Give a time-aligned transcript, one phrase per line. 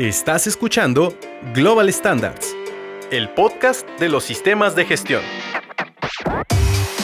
[0.00, 1.14] Estás escuchando
[1.52, 2.56] Global Standards,
[3.10, 5.20] el podcast de los sistemas de gestión.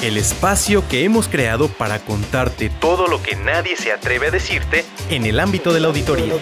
[0.03, 4.87] El espacio que hemos creado para contarte todo lo que nadie se atreve a decirte
[5.11, 6.32] en el ámbito de la auditoría.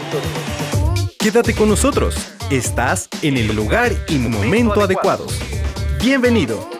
[1.18, 2.14] Quédate con nosotros.
[2.52, 5.36] Estás en el lugar y momento adecuados.
[6.04, 6.73] Bienvenido.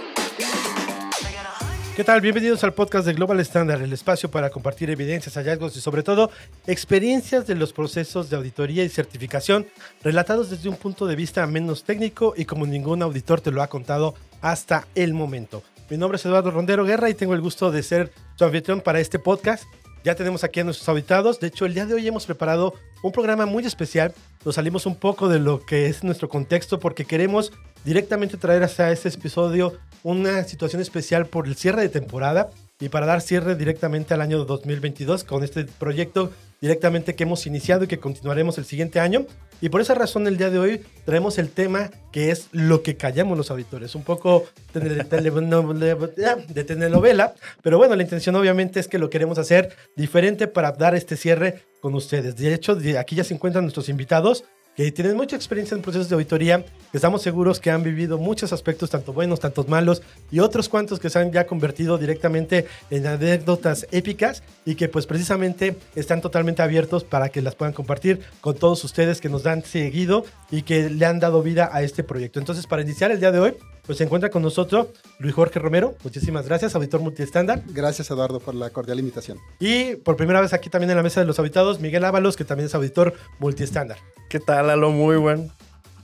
[1.97, 2.21] ¿Qué tal?
[2.21, 6.29] Bienvenidos al podcast de Global Standard, el espacio para compartir evidencias, hallazgos y sobre todo
[6.67, 9.65] experiencias de los procesos de auditoría y certificación
[10.03, 13.69] relatados desde un punto de vista menos técnico y como ningún auditor te lo ha
[13.69, 15.63] contado hasta el momento.
[15.89, 18.99] Mi nombre es Eduardo Rondero Guerra y tengo el gusto de ser su anfitrión para
[18.99, 19.63] este podcast.
[20.03, 21.39] Ya tenemos aquí a nuestros auditados.
[21.39, 22.75] De hecho, el día de hoy hemos preparado
[23.05, 24.13] un programa muy especial.
[24.45, 27.53] Nos salimos un poco de lo que es nuestro contexto porque queremos
[27.85, 33.07] directamente traer hacia este episodio una situación especial por el cierre de temporada y para
[33.07, 36.31] dar cierre directamente al año 2022 con este proyecto
[36.61, 39.27] directamente que hemos iniciado y que continuaremos el siguiente año.
[39.61, 42.97] Y por esa razón el día de hoy traemos el tema que es lo que
[42.97, 49.09] callamos los auditores, un poco de, telenovela, pero bueno, la intención obviamente es que lo
[49.09, 52.37] queremos hacer diferente para dar este cierre con ustedes.
[52.37, 54.45] De hecho, aquí ya se encuentran nuestros invitados
[54.77, 58.53] que tienen mucha experiencia en procesos de auditoría, que estamos seguros que han vivido muchos
[58.53, 63.07] aspectos, tanto buenos, tanto malos, y otros cuantos que se han ya convertido directamente en
[63.07, 68.57] anécdotas épicas y que pues precisamente están totalmente abiertos para que las puedan compartir con
[68.57, 72.41] todos ustedes que nos dan seguido y que le han dado vida a este proyecto.
[72.41, 73.55] Entonces, para iniciar el día de hoy,
[73.87, 75.95] pues se encuentra con nosotros Luis Jorge Romero.
[76.03, 77.63] Muchísimas gracias, auditor multiestándar.
[77.69, 79.39] Gracias, Eduardo, por la cordial invitación.
[79.59, 82.45] Y por primera vez aquí también en la mesa de los auditados, Miguel Ábalos, que
[82.45, 83.99] también es auditor multiestándar.
[84.29, 84.91] ¿Qué tal, Lalo?
[84.91, 85.51] Muy buen.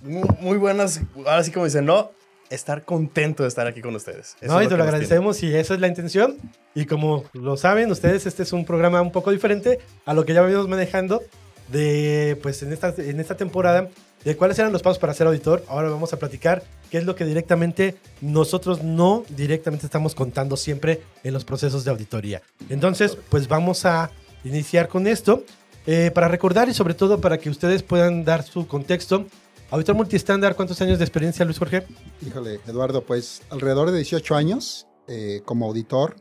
[0.03, 1.01] Muy, buenas.
[1.17, 2.11] Ahora sí, como dicen, no,
[2.49, 4.37] estar contento de estar aquí con ustedes.
[4.43, 6.37] no, y te lo agradecemos y esa es la intención.
[6.75, 10.35] Y como lo saben ustedes, este es un programa un poco diferente a lo que
[10.35, 11.23] ya venimos manejando
[11.69, 13.89] de, pues, en esta, en esta temporada
[14.25, 15.65] de cuáles eran los pasos para ser auditor.
[15.69, 21.03] Ahora vamos a platicar qué es lo que directamente nosotros no directamente estamos contando siempre
[21.25, 22.43] en los procesos de auditoría.
[22.69, 24.11] Entonces, pues vamos a
[24.45, 25.45] iniciar con esto.
[25.87, 29.27] Eh, para recordar y sobre todo para que ustedes puedan dar su contexto.
[29.71, 31.87] Auditor multiestándar, ¿cuántos años de experiencia, Luis Jorge?
[32.27, 36.17] Híjole, Eduardo, pues alrededor de 18 años eh, como auditor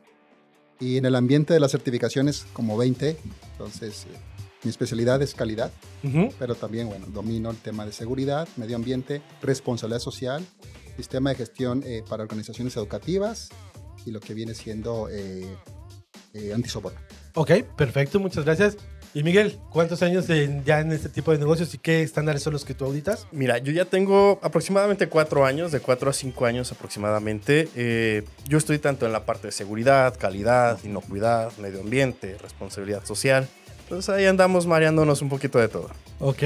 [0.80, 3.18] y en el ambiente de las certificaciones como 20.
[3.52, 4.18] Entonces, eh,
[4.64, 5.72] mi especialidad es calidad,
[6.38, 10.46] pero también, bueno, domino el tema de seguridad, medio ambiente, responsabilidad social,
[10.98, 13.50] sistema de gestión eh, para organizaciones educativas
[14.06, 15.46] y lo que viene siendo eh,
[16.34, 17.00] eh antisoborno.
[17.36, 18.78] Ok, perfecto, muchas gracias.
[19.14, 22.64] Y Miguel, ¿cuántos años ya en este tipo de negocios y qué estándares son los
[22.64, 23.26] que tú auditas?
[23.32, 27.70] Mira, yo ya tengo aproximadamente cuatro años, de cuatro a cinco años aproximadamente.
[27.76, 33.48] Eh, yo estoy tanto en la parte de seguridad, calidad, inocuidad, medio ambiente, responsabilidad social.
[33.90, 35.90] Entonces ahí andamos mareándonos un poquito de todo.
[36.20, 36.44] Ok.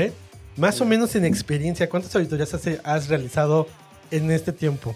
[0.55, 2.53] Más o menos en experiencia, ¿cuántas auditorías
[2.85, 3.67] has, realizado
[4.11, 4.95] en este tiempo?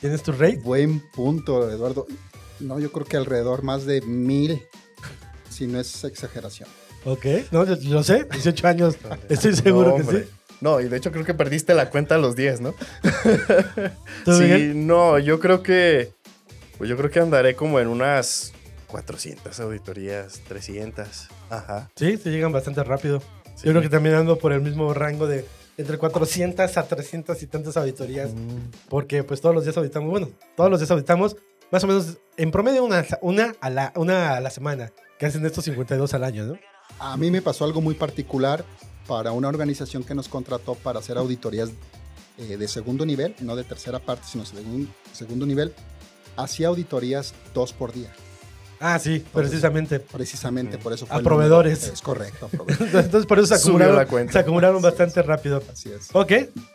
[0.00, 0.56] ¿Tienes tu rate?
[0.56, 2.06] Buen punto, Eduardo.
[2.60, 4.62] No, yo creo que alrededor más de mil,
[5.50, 6.66] si no es exageración.
[7.04, 8.96] Ok, no, yo, sé, 18 años,
[9.28, 10.30] estoy seguro que sí.
[10.62, 12.74] No, y de hecho creo que perdiste la cuenta a los 10, ¿no?
[14.24, 16.14] sí, no, yo creo que,
[16.78, 18.54] pues yo creo que andaré como en unas
[18.86, 21.28] 400 auditorías, 300.
[21.50, 21.90] Ajá.
[21.96, 23.22] Sí, se llegan bastante rápido.
[23.62, 25.46] Yo creo que también ando por el mismo rango de
[25.78, 28.32] entre 400 a 300 y tantas auditorías.
[28.32, 28.88] Mm.
[28.88, 31.36] Porque pues todos los días auditamos, bueno, todos los días auditamos
[31.70, 35.44] más o menos en promedio una, una, a, la, una a la semana, que hacen
[35.44, 36.58] estos 52 al año, ¿no?
[36.98, 38.64] A mí me pasó algo muy particular
[39.06, 41.70] para una organización que nos contrató para hacer auditorías
[42.38, 45.74] eh, de segundo nivel, no de tercera parte, sino de segundo nivel.
[46.36, 48.12] Hacía auditorías dos por día.
[48.80, 50.00] Ah, sí, precisamente.
[50.00, 51.16] Precisamente, por eso fue.
[51.16, 51.88] A proveedores.
[51.88, 52.50] Es correcto.
[52.68, 55.62] entonces, por eso se acumularon, se acumularon bastante rápido.
[55.70, 56.08] Así es.
[56.12, 56.32] Ok,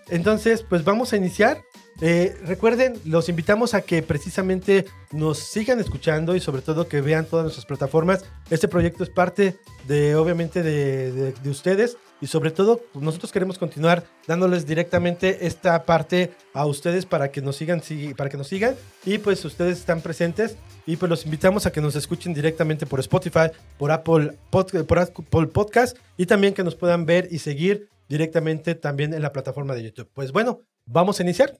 [0.10, 1.62] entonces, pues vamos a iniciar.
[2.00, 7.26] Eh, recuerden, los invitamos a que precisamente nos sigan escuchando y sobre todo que vean
[7.26, 8.24] todas nuestras plataformas.
[8.50, 9.58] Este proyecto es parte
[9.88, 16.32] de, obviamente, de, de, ustedes y sobre todo nosotros queremos continuar dándoles directamente esta parte
[16.53, 17.82] a ustedes para que nos sigan,
[18.16, 21.82] para que nos sigan y pues ustedes están presentes y pues los invitamos a que
[21.82, 27.06] nos escuchen directamente por Spotify, por Apple, por Apple Podcast y también que nos puedan
[27.06, 30.09] ver y seguir directamente también en la plataforma de YouTube.
[30.14, 31.58] Pues bueno, vamos a iniciar.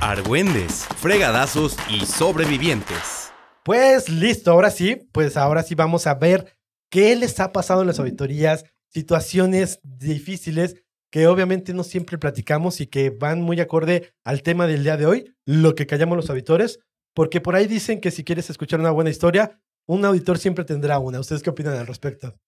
[0.00, 3.32] Argüendes, fregadazos y sobrevivientes.
[3.62, 6.56] Pues listo, ahora sí, pues ahora sí vamos a ver
[6.90, 8.64] qué les ha pasado en las auditorías,
[8.96, 10.76] situaciones difíciles
[11.10, 15.04] que obviamente no siempre platicamos y que van muy acorde al tema del día de
[15.04, 16.78] hoy, lo que callamos los auditores,
[17.12, 20.98] porque por ahí dicen que si quieres escuchar una buena historia, un auditor siempre tendrá
[20.98, 21.20] una.
[21.20, 22.40] ¿Ustedes qué opinan al respecto?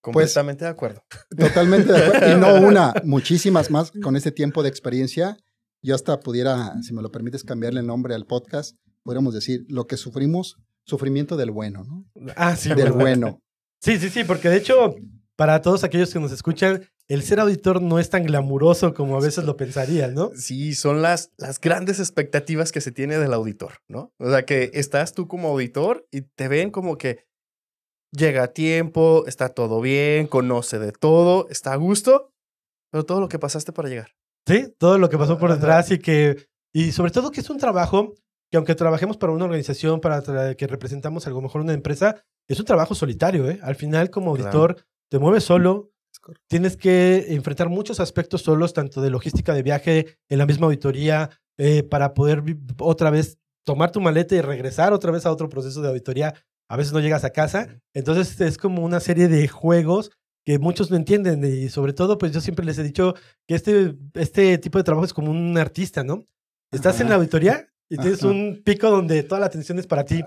[0.00, 1.02] Completamente de acuerdo.
[1.36, 2.32] Totalmente de acuerdo.
[2.32, 5.36] Y no una, muchísimas más con este tiempo de experiencia.
[5.82, 8.74] Yo hasta pudiera, si me lo permites, cambiarle el nombre al podcast.
[9.02, 12.06] Podríamos decir lo que sufrimos, sufrimiento del bueno, ¿no?
[12.36, 12.72] Ah, sí.
[12.74, 13.42] Del bueno.
[13.80, 14.96] Sí, sí, sí, porque de hecho,
[15.38, 19.20] para todos aquellos que nos escuchan, el ser auditor no es tan glamuroso como a
[19.20, 20.32] veces lo pensarían, ¿no?
[20.34, 24.12] Sí, son las, las grandes expectativas que se tiene del auditor, ¿no?
[24.18, 27.24] O sea, que estás tú como auditor y te ven como que
[28.10, 32.32] llega a tiempo, está todo bien, conoce de todo, está a gusto,
[32.90, 34.16] pero todo lo que pasaste para llegar.
[34.44, 37.58] Sí, todo lo que pasó por detrás y que, y sobre todo que es un
[37.58, 38.12] trabajo
[38.50, 40.20] que aunque trabajemos para una organización, para
[40.56, 43.60] que representamos a lo mejor una empresa, es un trabajo solitario, ¿eh?
[43.62, 45.92] Al final como auditor te mueves solo,
[46.48, 51.30] tienes que enfrentar muchos aspectos solos, tanto de logística de viaje, en la misma auditoría,
[51.56, 52.42] eh, para poder
[52.78, 56.34] otra vez tomar tu maleta y regresar otra vez a otro proceso de auditoría.
[56.70, 57.80] A veces no llegas a casa.
[57.94, 60.10] Entonces es como una serie de juegos
[60.44, 63.14] que muchos no entienden y sobre todo pues yo siempre les he dicho
[63.46, 66.24] que este, este tipo de trabajo es como un artista, ¿no?
[66.72, 70.22] Estás en la auditoría y tienes un pico donde toda la atención es para ti,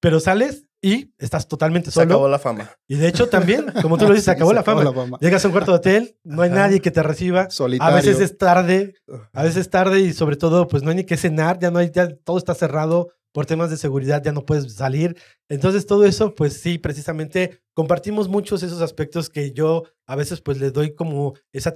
[0.00, 2.06] pero sales y estás totalmente solo.
[2.06, 2.70] Se acabó la fama.
[2.86, 5.18] Y de hecho también, como tú lo dices, se acabó, la, fama.
[5.20, 7.50] Llegas a un cuarto de hotel, no hay nadie que te reciba.
[7.50, 7.92] Solitario.
[7.92, 8.94] A veces es tarde,
[9.32, 11.78] a veces es tarde y sobre todo pues no hay ni que cenar, ya no
[11.78, 15.16] hay, ya todo está cerrado, por temas de seguridad ya no puedes salir.
[15.48, 20.58] Entonces todo eso, pues sí, precisamente compartimos muchos esos aspectos que yo a veces pues
[20.58, 21.72] le doy como esa,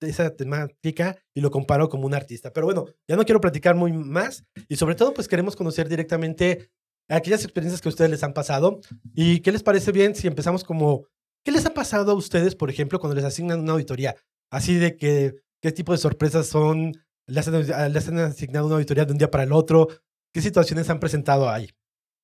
[0.00, 2.52] esa temática y lo comparo como un artista.
[2.52, 6.70] Pero bueno, ya no quiero platicar muy más y sobre todo pues queremos conocer directamente
[7.08, 8.80] aquellas experiencias que ustedes les han pasado
[9.14, 11.06] y qué les parece bien si empezamos como,
[11.44, 14.16] ¿qué les ha pasado a ustedes, por ejemplo, cuando les asignan una auditoría?
[14.50, 16.92] Así de que, ¿qué tipo de sorpresas son?
[17.26, 19.88] ¿Les han, les han asignado una auditoría de un día para el otro?
[20.32, 21.70] ¿Qué situaciones han presentado ahí?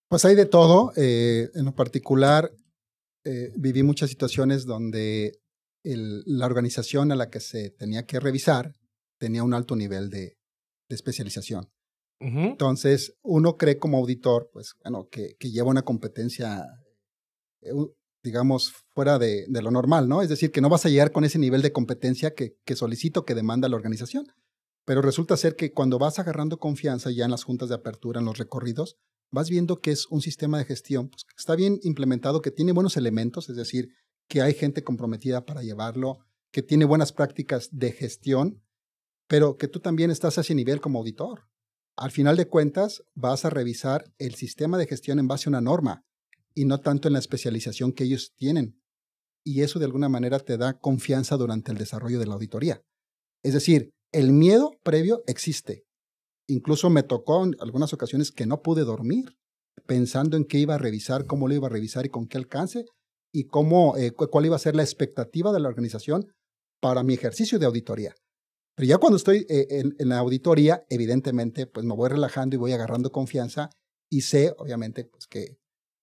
[0.08, 0.92] Pues hay de todo.
[0.96, 2.52] Eh, en lo particular,
[3.24, 5.40] eh, viví muchas situaciones donde
[5.84, 8.74] la organización a la que se tenía que revisar
[9.18, 10.36] tenía un alto nivel de,
[10.88, 11.70] especialización.
[12.22, 16.64] Entonces, uno cree como auditor, pues, bueno, que, lleva una competencia,
[17.60, 17.72] eh,
[18.22, 20.22] digamos, fuera de, lo normal, ¿no?
[20.22, 23.34] Es decir, que no vas a llegar con ese nivel de competencia que, solicito, que
[23.34, 24.26] demanda la organización.
[24.84, 28.26] Pero resulta ser que cuando vas agarrando confianza ya en las juntas de apertura, en
[28.26, 28.96] los recorridos,
[29.30, 32.72] vas viendo que es un sistema de gestión pues, que está bien implementado, que tiene
[32.72, 33.90] buenos elementos, es decir,
[34.28, 36.18] que hay gente comprometida para llevarlo,
[36.52, 38.62] que tiene buenas prácticas de gestión,
[39.26, 41.51] pero que tú también estás a ese nivel como auditor.
[41.96, 45.60] Al final de cuentas, vas a revisar el sistema de gestión en base a una
[45.60, 46.04] norma
[46.54, 48.80] y no tanto en la especialización que ellos tienen.
[49.44, 52.82] Y eso de alguna manera te da confianza durante el desarrollo de la auditoría.
[53.42, 55.84] Es decir, el miedo previo existe.
[56.46, 59.36] Incluso me tocó en algunas ocasiones que no pude dormir
[59.86, 62.84] pensando en qué iba a revisar, cómo lo iba a revisar y con qué alcance
[63.32, 66.32] y cómo, eh, cuál iba a ser la expectativa de la organización
[66.80, 68.14] para mi ejercicio de auditoría.
[68.74, 72.72] Pero ya cuando estoy eh, en, la auditoría, evidentemente, pues me voy relajando y voy
[72.72, 73.70] agarrando confianza
[74.10, 75.58] y sé, obviamente, pues que,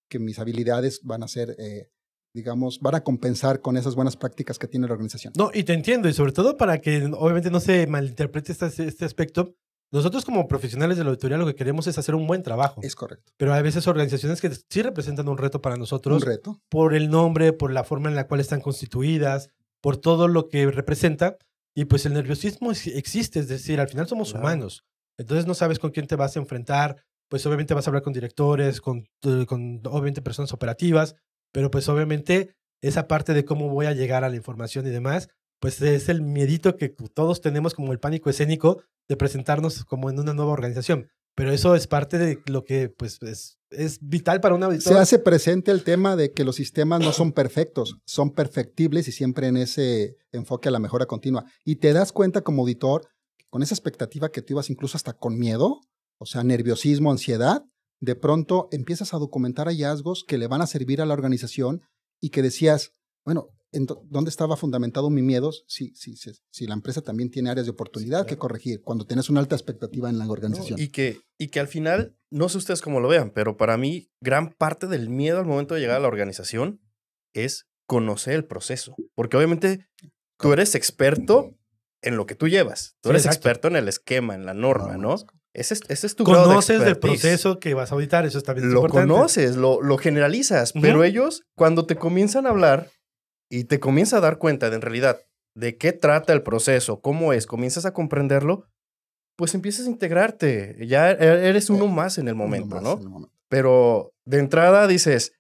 [0.08, 1.90] que mis habilidades van a ser eh,
[2.34, 5.34] digamos, van a compensar con esas buenas prácticas que tiene la organización.
[5.36, 9.06] No, y te entiendo, y sobre todo para que obviamente no se malinterprete este, este
[9.06, 9.56] aspecto,
[9.92, 12.80] nosotros como profesionales de la auditoría lo que queremos es hacer un buen trabajo.
[12.84, 13.34] Es correcto.
[13.38, 16.22] Pero hay veces organizaciones que sí representan un reto para nosotros.
[16.22, 16.62] Un reto.
[16.70, 19.50] Por el nombre, por la forma en la cual están constituidas,
[19.82, 21.38] por todo lo que representa.
[21.76, 24.84] Y pues el nerviosismo existe, es decir, al final somos humanos.
[25.18, 27.04] Entonces no sabes con quién te vas a enfrentar.
[27.30, 29.06] Pues obviamente vas a hablar con directores, con,
[29.46, 31.16] con obviamente personas operativas,
[31.52, 35.30] pero pues obviamente esa parte de cómo voy a llegar a la información y demás,
[35.60, 40.20] pues es el miedito que todos tenemos como el pánico escénico de presentarnos como en
[40.20, 41.10] una nueva organización.
[41.40, 44.92] Pero eso es parte de lo que pues es, es vital para una auditor.
[44.92, 49.14] Se hace presente el tema de que los sistemas no son perfectos, son perfectibles y
[49.14, 51.46] siempre en ese enfoque a la mejora continua.
[51.64, 53.08] Y te das cuenta como auditor,
[53.50, 55.80] con esa expectativa que tú ibas incluso hasta con miedo,
[56.18, 57.64] o sea, nerviosismo, ansiedad,
[58.02, 61.84] de pronto empiezas a documentar hallazgos que le van a servir a la organización
[62.20, 62.92] y que decías,
[63.24, 67.72] bueno, ¿dónde estaba fundamentado mi miedo si, si, si, la empresa también tiene áreas de
[67.72, 70.80] oportunidad que corregir cuando tienes una alta expectativa en la organización?
[70.80, 74.12] y, que, y que al final, no sé ustedes cómo lo vean, pero para mí
[74.22, 76.82] gran parte del miedo al momento de llegar a la organización
[77.34, 79.88] es conocer el proceso, porque obviamente
[80.38, 81.56] tú eres experto
[82.02, 85.16] en lo que tú llevas, tú eres experto en el esquema, en la norma, ¿no?
[85.54, 89.56] Ese es, tu Conoces del proceso que vas a auditar, eso está bien Lo conoces,
[89.56, 92.90] lo, lo generalizas, pero ellos cuando te comienzan a hablar
[93.50, 95.26] y te comienzas a dar cuenta de en realidad
[95.56, 98.68] de qué trata el proceso, cómo es, comienzas a comprenderlo,
[99.36, 100.78] pues empiezas a integrarte.
[100.86, 103.30] Ya e, eres uno más en el momento, ¿no?
[103.50, 105.34] Pero de entrada dices,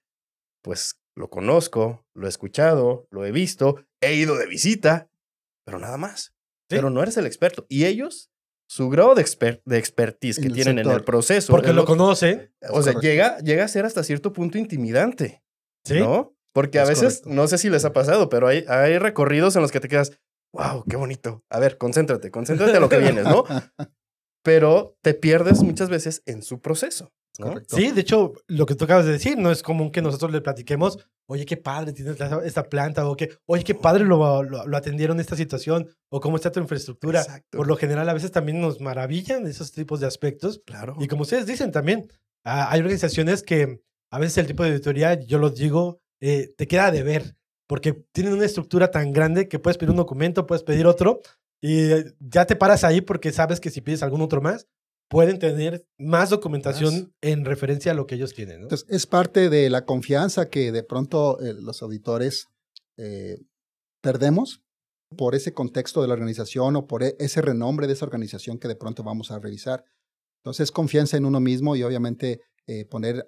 [0.63, 5.09] pues lo conozco, lo he escuchado, lo he visto, he ido de visita,
[5.65, 6.33] pero nada más.
[6.67, 7.65] Pero no eres el experto.
[7.67, 8.31] Y ellos,
[8.67, 9.25] su grado de,
[9.65, 11.51] de expertise que tienen en el proceso.
[11.51, 12.53] Porque lo, conocen.
[12.69, 15.43] O sea, llega, llega a ser hasta cierto punto intimidante.
[15.83, 15.99] ¿Sí?
[15.99, 16.35] ¿No?
[16.53, 19.71] Porque a veces, no sé si les ha pasado, pero hay, hay recorridos en los
[19.71, 20.11] que te quedas,
[20.53, 21.43] wow, qué bonito.
[21.49, 23.43] A ver, concéntrate, concéntrate en lo que vienes, ¿no?
[24.41, 27.11] Pero te pierdes muchas veces en su proceso.
[27.67, 30.41] Sí, de hecho, lo que tú acabas de decir, no es común que nosotros le
[30.41, 35.19] platiquemos, oye, qué padre tienes esta planta, o que, oye, qué padre lo, lo, atendieron
[35.19, 37.25] esta situación, o cómo está tu infraestructura.
[37.49, 40.61] Por lo general, a veces también nos maravillan esos tipos de aspectos.
[40.65, 40.95] Claro.
[40.99, 42.11] Y como ustedes dicen también,
[42.43, 46.67] ah, hay organizaciones que a veces el tipo de auditoría, yo lo digo, eh, te
[46.67, 47.35] queda de ver,
[47.67, 51.21] porque tienen una estructura tan grande que puedes pedir un documento, puedes pedir otro,
[51.61, 54.67] y ya te paras ahí porque sabes que si pides algún otro más,
[55.09, 58.61] pueden tener más documentación en referencia a lo que ellos tienen.
[58.61, 62.47] Entonces, es parte de la confianza que de pronto eh, los auditores
[62.97, 63.39] eh,
[64.01, 64.61] perdemos
[65.17, 68.67] por ese contexto de la organización o por e, ese renombre de esa organización que
[68.67, 69.83] de pronto vamos a revisar.
[70.43, 73.27] Entonces, confianza en uno mismo y obviamente eh, poner,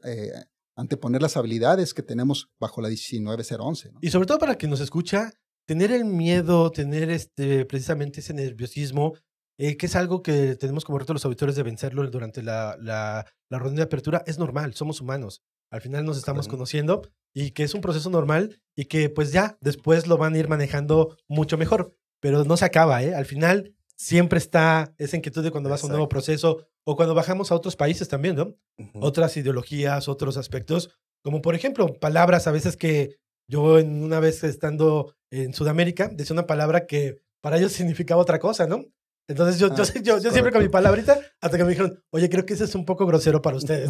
[0.76, 3.92] anteponer las habilidades que tenemos bajo la 19011.
[4.02, 5.32] Y sobre todo para quien nos escucha,
[5.66, 9.14] tener el miedo, tener este, precisamente ese nerviosismo,
[9.58, 13.26] eh, que es algo que tenemos como reto los auditores de vencerlo durante la, la,
[13.50, 15.44] la ronda de apertura, es normal, somos humanos.
[15.72, 17.02] Al final nos estamos conociendo
[17.34, 20.50] y que es un proceso normal y que pues ya después lo van a ir
[20.50, 23.16] manejando mucho mejor, pero no se acaba, ¿eh?
[23.16, 27.16] Al final siempre está esa inquietud de cuando vas a un nuevo proceso o cuando
[27.16, 28.56] bajamos a otros países también, ¿no?
[28.94, 30.90] Otras ideologías, otros aspectos,
[31.24, 36.34] como por ejemplo palabras a veces que yo en una vez estando en Sudamérica decía
[36.34, 38.86] una palabra que para ellos significaba otra cosa, ¿no?
[39.28, 42.46] Entonces yo, yo, ah, yo, siempre con mi palabrita, hasta que me dijeron, oye, creo
[42.46, 43.90] que ese es un poco grosero para ustedes,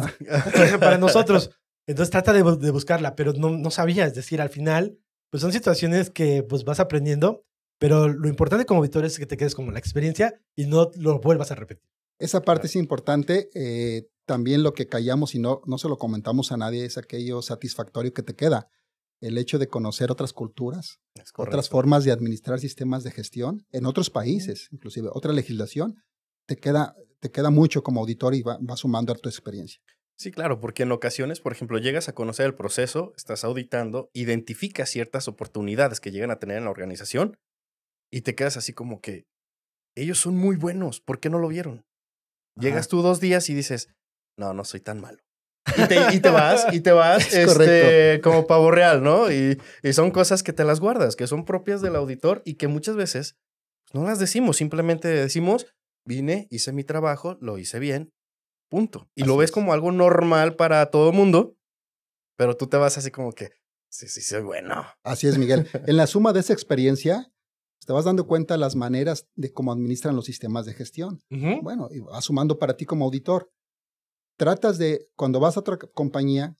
[0.78, 1.50] para nosotros.
[1.86, 4.98] Entonces trata de, de, buscarla, pero no, no sabía, es decir, al final,
[5.30, 7.44] pues son situaciones que pues vas aprendiendo,
[7.78, 11.18] pero lo importante como auditor es que te quedes como la experiencia y no lo
[11.18, 11.88] vuelvas a repetir.
[12.22, 13.50] Esa parte es importante.
[13.54, 17.42] Eh, también lo que callamos y no, no se lo comentamos a nadie es aquello
[17.42, 18.68] satisfactorio que te queda
[19.20, 21.00] el hecho de conocer otras culturas,
[21.36, 25.96] otras formas de administrar sistemas de gestión en otros países, inclusive otra legislación,
[26.46, 29.80] te queda, te queda mucho como auditor y va, sumando a tu experiencia.
[30.16, 34.90] Sí, claro, porque en ocasiones, por ejemplo, llegas a conocer el proceso, estás auditando, identificas
[34.90, 37.36] ciertas oportunidades que llegan a tener en la organización
[38.10, 39.24] y te quedas así como que
[39.96, 41.84] ellos son muy buenos, ¿por qué no lo vieron?
[42.58, 43.88] Llegas tú dos días y dices,
[44.38, 45.18] no, no soy tan malo.
[45.76, 45.86] Y
[46.20, 49.30] te, vas, y te vas este, como pavo real, ¿no?
[49.30, 52.66] Y, y, son cosas que te las guardas, que son propias del auditor y que
[52.66, 53.36] muchas veces
[53.92, 55.66] no las decimos, simplemente decimos,
[56.04, 58.12] vine, hice mi trabajo, lo hice bien,
[58.70, 59.08] punto.
[59.14, 61.56] Y lo ves como algo normal para todo el mundo,
[62.36, 63.50] pero tú te vas así como que,
[63.90, 64.86] sí, sí, soy bueno.
[65.04, 65.68] Así es, Miguel.
[65.86, 67.31] en la suma de esa experiencia,
[67.86, 71.20] te vas dando cuenta las maneras de cómo administran los sistemas de gestión.
[71.62, 73.50] Bueno, y vas sumando para ti como auditor
[74.36, 76.56] tratas de, cuando vas a otra compañía,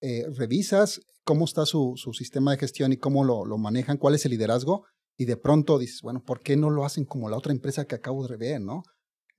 [0.00, 4.14] eh, revisas cómo está su, su, sistema de gestión y cómo lo, lo, manejan, cuál
[4.14, 4.84] es el liderazgo,
[5.16, 7.94] y de pronto dices, bueno, ¿por qué no lo hacen como la otra empresa que
[7.94, 8.82] acabo de ver, no?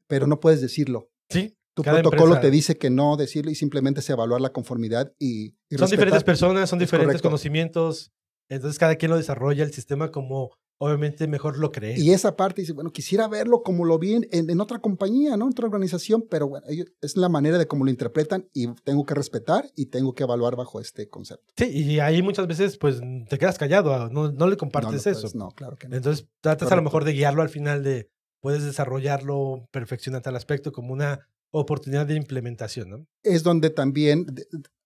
[0.07, 1.09] Pero no puedes decirlo.
[1.29, 1.57] Sí.
[1.73, 5.89] Tu protocolo te dice que no decirlo y simplemente se evaluar la conformidad y, Son
[5.89, 8.11] diferentes personas, son diferentes conocimientos,
[8.49, 10.51] entonces cada quien lo desarrolla el sistema como
[10.83, 11.99] obviamente mejor lo cree.
[11.99, 15.45] Y esa parte dice, bueno, quisiera verlo como lo vi en, otra compañía, ¿no?
[15.45, 16.65] En otra organización, pero bueno,
[17.01, 20.55] es la manera de cómo lo interpretan y tengo que respetar y tengo que evaluar
[20.55, 21.53] bajo este concepto.
[21.55, 25.29] Sí, y ahí muchas veces pues te quedas callado, no, no le compartes eso.
[25.35, 25.97] no, claro que no.
[25.97, 28.09] Entonces tratas a lo mejor de guiarlo al final de,
[28.39, 33.05] puedes desarrollarlo, perfeccionar tal aspecto como una oportunidad de implementación, ¿no?
[33.21, 34.25] Es donde también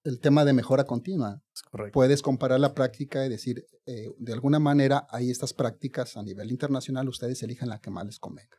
[0.06, 1.42] el tema de mejora continua.
[1.92, 6.52] Puedes comparar la práctica y decir, eh, de alguna manera hay estas prácticas a nivel
[6.52, 8.58] internacional, ustedes elijan la que más les convenga.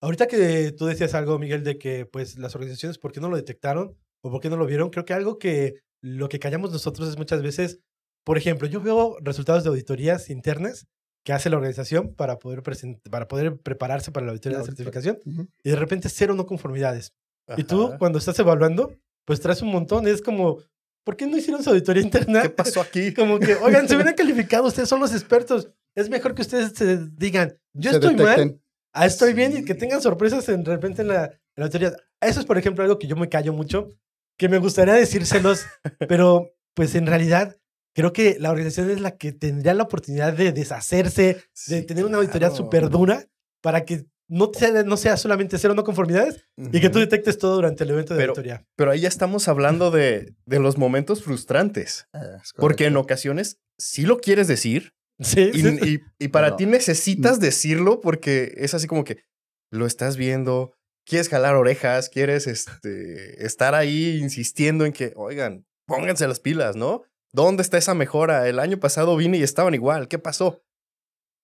[0.00, 3.36] Ahorita que tú decías algo, Miguel, de que pues las organizaciones, ¿por qué no lo
[3.36, 4.90] detectaron o por qué no lo vieron?
[4.90, 7.80] Creo que algo que lo que callamos nosotros es muchas veces,
[8.24, 10.86] por ejemplo, yo veo resultados de auditorías internas
[11.24, 12.62] que hace la organización para poder,
[13.10, 15.18] para poder prepararse para la auditoría de certificación
[15.62, 17.14] y de repente cero no conformidades.
[17.56, 20.06] Y tú, cuando estás evaluando, pues traes un montón.
[20.06, 20.58] Es como,
[21.04, 22.42] ¿por qué no hicieron su auditoría interna?
[22.42, 23.12] ¿Qué pasó aquí?
[23.14, 25.70] Como que, oigan, se hubieran calificado, ustedes son los expertos.
[25.94, 28.60] Es mejor que ustedes se digan, yo estoy mal,
[28.92, 31.94] ah, estoy bien y que tengan sorpresas en, de repente en la, auditoría.
[32.20, 33.94] Eso es, por ejemplo, algo que yo me callo mucho,
[34.36, 35.66] que me gustaría decírselos,
[36.08, 37.56] pero pues en realidad
[37.94, 42.16] creo que la organización es la que tendría la oportunidad de deshacerse, de tener una
[42.18, 43.28] auditoría súper dura
[43.60, 47.54] para que no sea, no sea solamente cero no conformidades y que tú detectes todo
[47.56, 48.66] durante el evento de Pero- auditoría.
[48.76, 52.06] Pero ahí ya estamos hablando de, de los momentos frustrantes.
[52.12, 55.78] Es Porque en ocasiones sí lo quieres decir Sí, y, sí.
[56.18, 59.22] y- y para Pero- ti necesitas decirlo porque es así como que
[59.70, 60.72] lo estás viendo,
[61.06, 67.02] quieres jalar orejas, quieres este, estar ahí insistiendo en que, oigan, pónganse las pilas, ¿no?
[67.32, 68.48] ¿Dónde está esa mejora?
[68.48, 70.62] El año pasado vine y estaban igual, ¿qué pasó?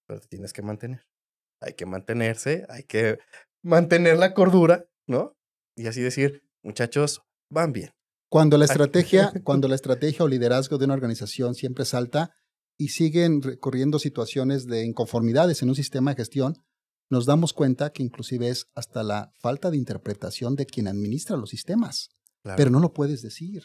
[0.06, 1.06] Pero te tienes que mantener.
[1.61, 3.19] Hay que mantenerse, hay que
[3.62, 5.37] mantener la cordura, ¿no?
[5.76, 7.90] Y así decir, muchachos, van bien.
[8.31, 12.31] Cuando la estrategia, cuando la estrategia o liderazgo de una organización siempre salta
[12.79, 16.55] y siguen recurriendo situaciones de inconformidades en un sistema de gestión,
[17.11, 21.50] nos damos cuenta que inclusive es hasta la falta de interpretación de quien administra los
[21.50, 22.11] sistemas.
[22.43, 22.57] Claro.
[22.57, 23.64] Pero no lo puedes decir.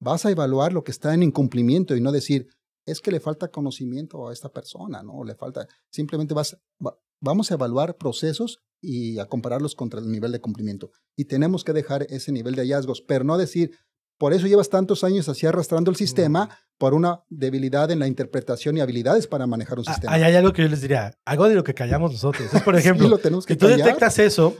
[0.00, 2.48] Vas a evaluar lo que está en incumplimiento y no decir,
[2.86, 5.24] es que le falta conocimiento a esta persona, ¿no?
[5.24, 10.32] Le falta, simplemente vas, va- vamos a evaluar procesos y a compararlos contra el nivel
[10.32, 10.90] de cumplimiento.
[11.16, 13.70] Y tenemos que dejar ese nivel de hallazgos, pero no decir,
[14.18, 18.76] por eso llevas tantos años así arrastrando el sistema por una debilidad en la interpretación
[18.76, 20.12] y habilidades para manejar un Ah, sistema.
[20.14, 22.52] Hay algo que yo les diría, algo de lo que callamos nosotros.
[22.52, 23.84] Es, por ejemplo, Sí, lo tenemos que si tú callar.
[23.86, 24.56] detectas eso,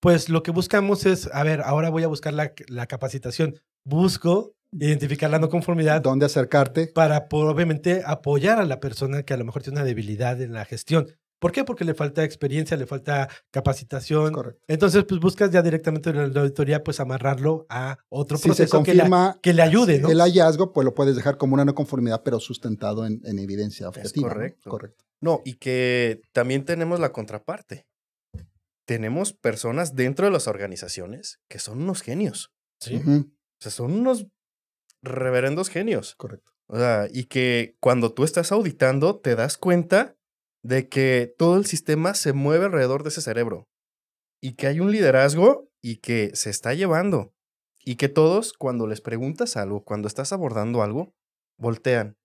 [0.00, 3.54] pues lo que buscamos es, a ver, ahora voy a buscar la, la capacitación.
[3.84, 6.88] Busco identificar la no conformidad dónde acercarte.
[6.88, 10.64] para, obviamente, apoyar a la persona que a lo mejor tiene una debilidad en la
[10.64, 11.06] gestión.
[11.38, 11.64] ¿Por qué?
[11.64, 14.32] Porque le falta experiencia, le falta capacitación.
[14.32, 14.62] Correcto.
[14.68, 18.82] Entonces, pues buscas ya directamente en la auditoría, pues amarrarlo a otro Si se proceso
[18.82, 20.08] que, le, confirma que le ayude, ¿no?
[20.08, 23.88] el hallazgo, pues lo puedes dejar como una no conformidad, pero sustentado en, en evidencia
[23.88, 24.28] objetiva.
[24.28, 24.70] correcto.
[24.70, 25.04] Correcto.
[25.20, 27.86] No, y que también tenemos la contraparte.
[28.86, 32.52] Tenemos personas dentro de las organizaciones que son unos genios.
[32.78, 33.02] Sí.
[33.04, 33.24] O
[33.58, 34.26] sea, son unos
[35.02, 36.14] reverendos genios.
[36.16, 36.52] Correcto.
[36.68, 40.15] O sea, y que cuando tú estás auditando te das cuenta
[40.66, 43.68] de que todo el sistema se mueve alrededor de ese cerebro.
[44.42, 47.32] Y que hay un liderazgo y que se está llevando.
[47.84, 51.14] Y que todos, cuando les preguntas algo, cuando estás abordando algo,
[51.56, 52.16] voltean.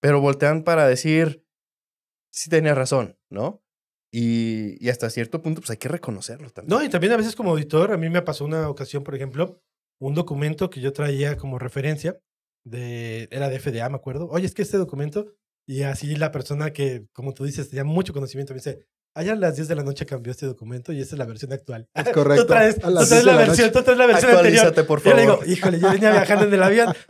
[0.00, 1.44] Pero voltean para decir,
[2.32, 3.62] sí tenía razón, ¿no?
[4.12, 6.76] Y, y hasta cierto punto, pues hay que reconocerlo también.
[6.76, 9.60] No, y también a veces como auditor, a mí me pasó una ocasión, por ejemplo,
[10.00, 12.18] un documento que yo traía como referencia,
[12.64, 14.28] de, era de FDA, me acuerdo.
[14.28, 15.32] Oye, es que este documento,
[15.66, 19.36] y así la persona que, como tú dices, tenía mucho conocimiento, me dice, ayer a
[19.36, 21.88] las 10 de la noche cambió este documento y esta es la versión actual.
[21.94, 22.42] Es correcto.
[22.44, 24.30] Tú traes, A tú las traes 10 de la, la versión, tú traes la versión
[24.32, 24.58] anterior.
[24.66, 25.40] Actualízate, por Yo le favor.
[25.44, 26.94] digo, híjole, yo venía viajando en el avión.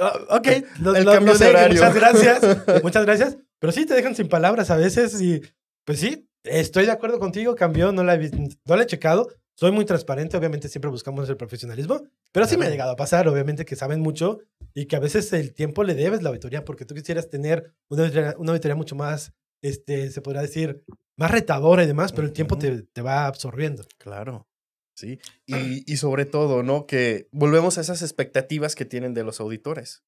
[0.00, 0.48] Ah, ok,
[0.80, 1.74] lo, El cambio lo de sé, horario.
[1.82, 2.40] muchas gracias.
[2.82, 3.36] Muchas gracias.
[3.58, 5.42] Pero sí, te dejan sin palabras a veces y
[5.84, 9.28] pues sí, estoy de acuerdo contigo, cambió, no la, he, no la he checado.
[9.58, 13.26] Soy muy transparente, obviamente siempre buscamos el profesionalismo, pero sí me ha llegado a pasar,
[13.26, 14.38] obviamente que saben mucho
[14.72, 18.04] y que a veces el tiempo le debes la auditoría porque tú quisieras tener una
[18.04, 20.84] auditoría, una auditoría mucho más, este, se podría decir,
[21.16, 23.82] más retadora y demás, pero el tiempo te, te va absorbiendo.
[23.98, 24.46] Claro,
[24.94, 25.18] sí.
[25.44, 26.86] Y, y sobre todo, ¿no?
[26.86, 30.04] Que volvemos a esas expectativas que tienen de los auditores.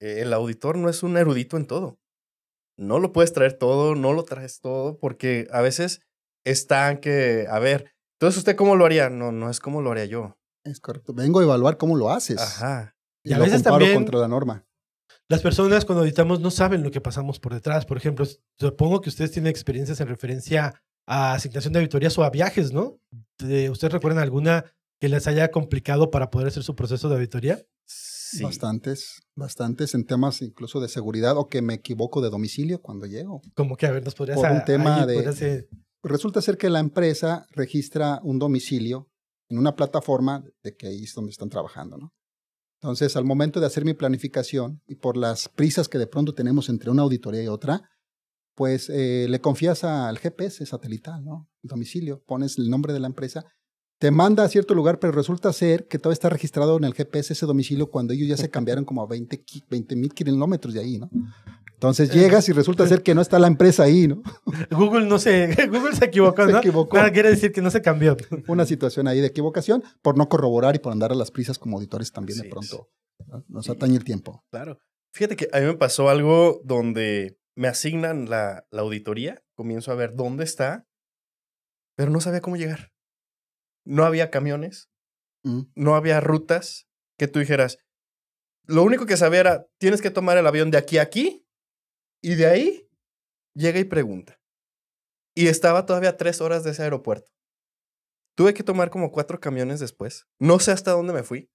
[0.00, 1.98] Eh, El auditor no es un erudito en todo.
[2.78, 6.00] No lo puedes traer todo, no lo traes todo, porque a veces
[6.46, 9.10] están que, a ver, entonces usted cómo lo haría?
[9.10, 10.36] No, no es como lo haría yo.
[10.64, 11.12] Es correcto.
[11.12, 12.40] Vengo a evaluar cómo lo haces.
[12.40, 12.96] Ajá.
[13.22, 14.64] Y, Y a lo veces comparo también- contra la norma.
[15.28, 17.86] Las personas cuando auditamos no saben lo que pasamos por detrás.
[17.86, 18.26] Por ejemplo,
[18.58, 22.98] supongo que ustedes tienen experiencias en referencia a asignación de auditorías o a viajes, ¿no?
[23.38, 24.64] De- ¿Ustedes recuerdan alguna
[25.00, 27.62] que les haya complicado para poder hacer su proceso de auditoría?
[27.86, 28.42] Sí.
[28.42, 33.40] Bastantes, bastantes en temas incluso de seguridad o que me equivoco de domicilio cuando llego.
[33.54, 34.38] Como que, a ver, nos podrías...
[34.38, 35.68] Por un a- tema ahí de- podrías, eh,
[36.04, 39.08] Resulta ser que la empresa registra un domicilio
[39.48, 42.12] en una plataforma de que ahí es donde están trabajando, ¿no?
[42.82, 46.68] Entonces, al momento de hacer mi planificación y por las prisas que de pronto tenemos
[46.68, 47.88] entre una auditoría y otra,
[48.54, 51.48] pues eh, le confías al GPS satelital, ¿no?
[51.62, 53.46] El domicilio, pones el nombre de la empresa,
[53.98, 57.32] te manda a cierto lugar, pero resulta ser que todo está registrado en el GPS
[57.32, 61.08] ese domicilio cuando ellos ya se cambiaron como a 20 mil kilómetros de ahí, ¿no?
[61.84, 64.22] Entonces llegas y resulta ser que no está la empresa ahí, ¿no?
[64.70, 65.48] Google no se...
[65.68, 66.58] Google se equivocó, Se ¿no?
[66.58, 66.96] equivocó.
[66.96, 68.16] Nada quiere decir que no se cambió.
[68.48, 71.76] una situación ahí de equivocación por no corroborar y por andar a las prisas como
[71.76, 72.88] auditores también de pronto.
[73.26, 73.44] ¿no?
[73.48, 73.72] Nos Sí.
[73.72, 74.42] atañe el tiempo.
[74.50, 74.78] Claro.
[75.12, 79.94] Fíjate que a mí me pasó algo donde me asignan la, la auditoría, comienzo a
[79.94, 80.86] ver dónde está,
[81.96, 82.92] pero no sabía cómo llegar.
[83.84, 84.88] No había camiones,
[85.46, 86.86] Mm, no había rutas
[87.18, 87.76] que tú dijeras.
[88.66, 91.43] Lo único que sabía era, tienes que tomar el avión de aquí a aquí
[92.24, 92.88] y de ahí
[93.54, 94.40] llega y pregunta.
[95.36, 97.32] Y estaba todavía a tres horas de ese aeropuerto.
[98.36, 100.26] Tuve que tomar como cuatro camiones después.
[100.40, 101.50] No sé hasta dónde me fui,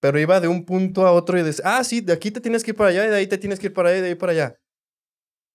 [0.00, 2.64] pero iba de un punto a otro y decía, ah, sí, de aquí te tienes
[2.64, 4.08] que ir para allá y de ahí te tienes que ir para allá y de
[4.08, 4.60] ahí para allá.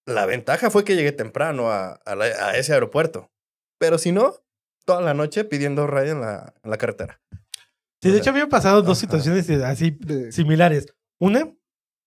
[0.08, 3.32] La ventaja fue que llegué temprano a, a la- a ese aeropuerto.
[3.80, 4.34] Pero si no,
[4.86, 7.22] toda la noche pidiendo raya en la, en la carretera.
[8.02, 9.98] Sí, de hecho, han pasado dos situaciones así
[10.32, 10.88] similares.
[11.20, 11.52] Una,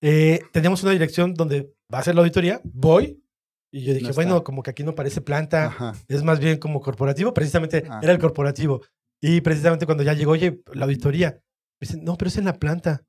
[0.00, 3.22] eh, teníamos una dirección donde va a ser la auditoría, voy,
[3.72, 7.32] y yo dije, bueno, como que aquí no parece planta, es más bien como corporativo,
[7.32, 8.80] precisamente era el corporativo.
[9.22, 11.40] Y precisamente cuando ya llegó, oye, la auditoría,
[11.80, 13.04] me dice, no, pero es en la planta.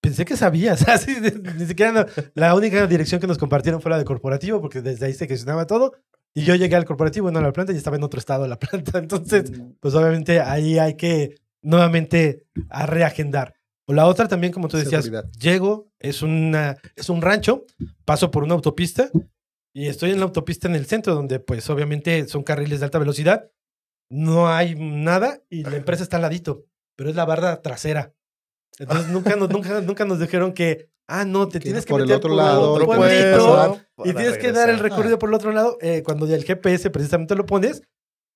[0.00, 1.16] Pensé que sabías, así,
[1.56, 5.14] ni siquiera la única dirección que nos compartieron fue la de corporativo, porque desde ahí
[5.14, 5.94] se gestionaba todo.
[6.34, 8.58] Y yo llegué al corporativo, no a la planta, y estaba en otro estado la
[8.60, 8.98] planta.
[8.98, 9.72] Entonces, mm.
[9.80, 13.54] pues obviamente ahí hay que nuevamente a reagendar.
[13.88, 17.64] O la otra también, como tú decías, llego, es, una, es un rancho,
[18.04, 19.10] paso por una autopista
[19.72, 22.98] y estoy en la autopista en el centro, donde pues obviamente son carriles de alta
[22.98, 23.50] velocidad,
[24.10, 28.12] no hay nada y la empresa está al ladito, pero es la barra trasera.
[28.78, 32.16] Entonces nunca, nos, nunca, nunca nos dijeron que, ah, no, te tienes que por meter
[32.16, 35.78] el otro lado, otro y tienes que dar el recorrido por el otro lado.
[35.80, 37.82] Eh, cuando el GPS precisamente lo pones,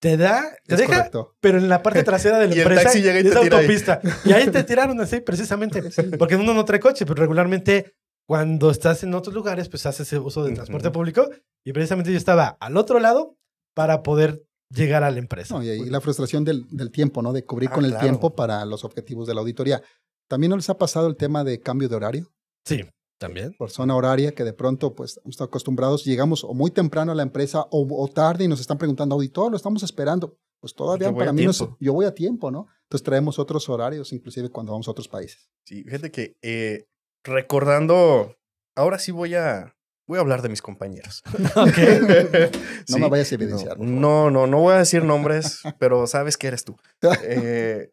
[0.02, 4.00] te da, te deja, pero en la parte trasera de la empresa y es autopista.
[4.24, 5.80] Y ahí te tiraron así, precisamente.
[6.18, 7.94] Porque uno no trae coche, pero regularmente
[8.26, 11.30] cuando estás en otros lugares, pues haces uso del transporte público.
[11.64, 13.36] Y precisamente yo estaba al otro lado
[13.74, 15.64] para poder llegar a la empresa.
[15.64, 17.32] y, la frustración del, tiempo, ¿no?
[17.32, 19.84] De cubrir ah, con el tiempo para los objetivos de la auditoría.
[20.28, 22.32] ¿También no les ha pasado el tema de cambio de horario?
[22.64, 22.84] Sí,
[23.22, 23.54] también.
[23.54, 27.22] Por zona horaria, que de pronto, pues, estamos acostumbrados, llegamos o muy temprano a la
[27.22, 30.38] empresa o, tarde y nos están preguntando, auditor, lo estamos esperando.
[30.60, 32.68] Pues todavía para mí no yo voy a tiempo, ¿no?
[32.84, 35.50] Entonces traemos otros horarios, inclusive cuando vamos a otros países.
[35.64, 36.86] Sí, fíjate que eh,
[37.24, 38.36] recordando,
[38.76, 39.74] ahora sí voy a,
[40.06, 41.22] voy a hablar de mis compañeros.
[42.88, 43.80] no me vayas a evidenciar.
[43.80, 46.76] No, no, no, voy a decir nombres, pero sabes que eres tú.
[47.24, 47.90] Eh,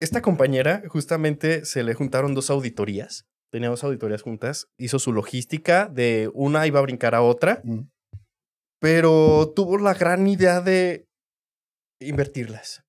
[0.00, 3.26] esta compañera, justamente se le juntaron dos auditorías.
[3.50, 4.68] Tenía dos auditorías juntas.
[4.78, 7.60] Hizo su logística de una iba a brincar a otra.
[7.64, 7.88] Mm.
[8.80, 11.06] Pero tuvo la gran idea de
[12.00, 12.82] invertirlas.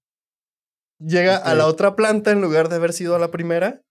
[1.00, 3.82] Llega a la otra planta en lugar de haber sido a la primera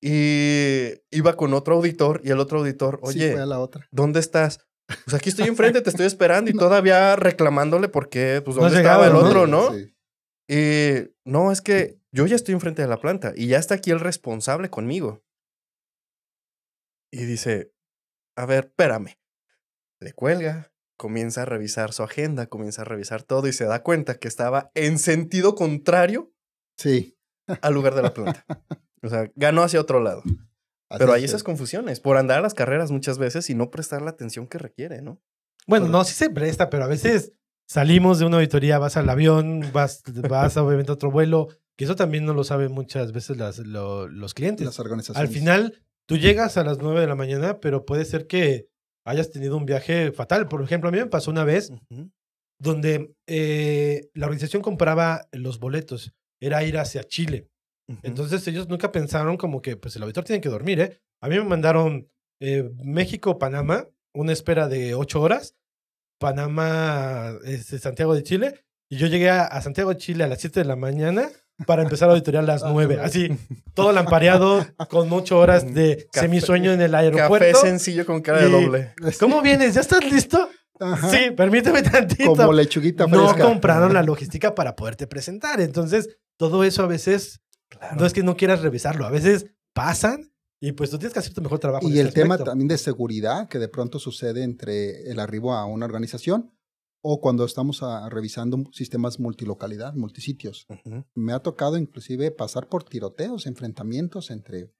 [0.00, 3.86] y iba con otro auditor y el otro auditor, oye, a la otra.
[3.90, 4.60] ¿dónde estás?
[5.04, 9.14] Pues aquí estoy enfrente, te estoy esperando y todavía reclamándole porque, pues, ¿dónde estaba el
[9.14, 9.70] otro, no?
[10.48, 13.90] Y no, es que yo ya estoy enfrente de la planta y ya está aquí
[13.90, 15.22] el responsable conmigo.
[17.12, 17.72] Y dice,
[18.34, 19.18] a ver, espérame.
[20.00, 24.18] Le cuelga, comienza a revisar su agenda, comienza a revisar todo y se da cuenta
[24.18, 26.32] que estaba en sentido contrario
[26.76, 27.16] sí.
[27.60, 28.44] al lugar de la planta.
[29.04, 30.22] O sea, ganó hacia otro lado.
[30.98, 34.10] Pero hay esas confusiones por andar a las carreras muchas veces y no prestar la
[34.10, 35.20] atención que requiere, ¿no?
[35.66, 37.32] Bueno, no, sí se presta, pero a veces
[37.66, 41.96] salimos de una auditoría, vas al avión, vas, vas obviamente a otro vuelo, que eso
[41.96, 44.66] también no lo saben muchas veces las, los clientes.
[44.66, 45.28] Las organizaciones.
[45.28, 48.68] Al final, tú llegas a las 9 de la mañana, pero puede ser que
[49.04, 50.48] hayas tenido un viaje fatal.
[50.48, 51.72] Por ejemplo, a mí me pasó una vez
[52.58, 57.48] donde eh, la organización compraba los boletos, era ir hacia Chile.
[58.02, 61.00] Entonces ellos nunca pensaron como que pues el auditor tiene que dormir, ¿eh?
[61.20, 62.08] A mí me mandaron
[62.40, 65.56] eh, México-Panamá, una espera de ocho horas,
[66.18, 70.60] Panamá, este, Santiago de Chile, y yo llegué a, Santiago de Chile a las 7
[70.60, 71.30] de la mañana
[71.66, 72.98] para empezar a auditorar a las 9.
[73.00, 73.36] Ah, Así,
[73.74, 77.52] todo lampareado, con ocho horas de semisueño en el aeropuerto.
[77.52, 78.94] Café sencillo con cara de doble.
[79.20, 79.74] ¿Cómo vienes?
[79.74, 80.48] ¿Ya estás listo?
[81.10, 82.34] Sí, permíteme tantito.
[82.34, 83.36] Como lechuguita fresca.
[83.38, 85.60] No compraron la logística para poderte presentar.
[85.60, 87.40] Entonces, todo eso a veces
[87.96, 91.34] no es que no quieras revisarlo, a veces pasan y pues tú tienes que hacer
[91.34, 91.88] tu mejor trabajo.
[91.88, 95.86] Y el tema también de seguridad que de pronto sucede entre el arribo a una
[95.86, 96.52] organización
[97.02, 100.66] o cuando estamos revisando sistemas multilocalidad, multisitios.
[101.14, 104.72] Me ha tocado inclusive pasar por tiroteos, enfrentamientos entre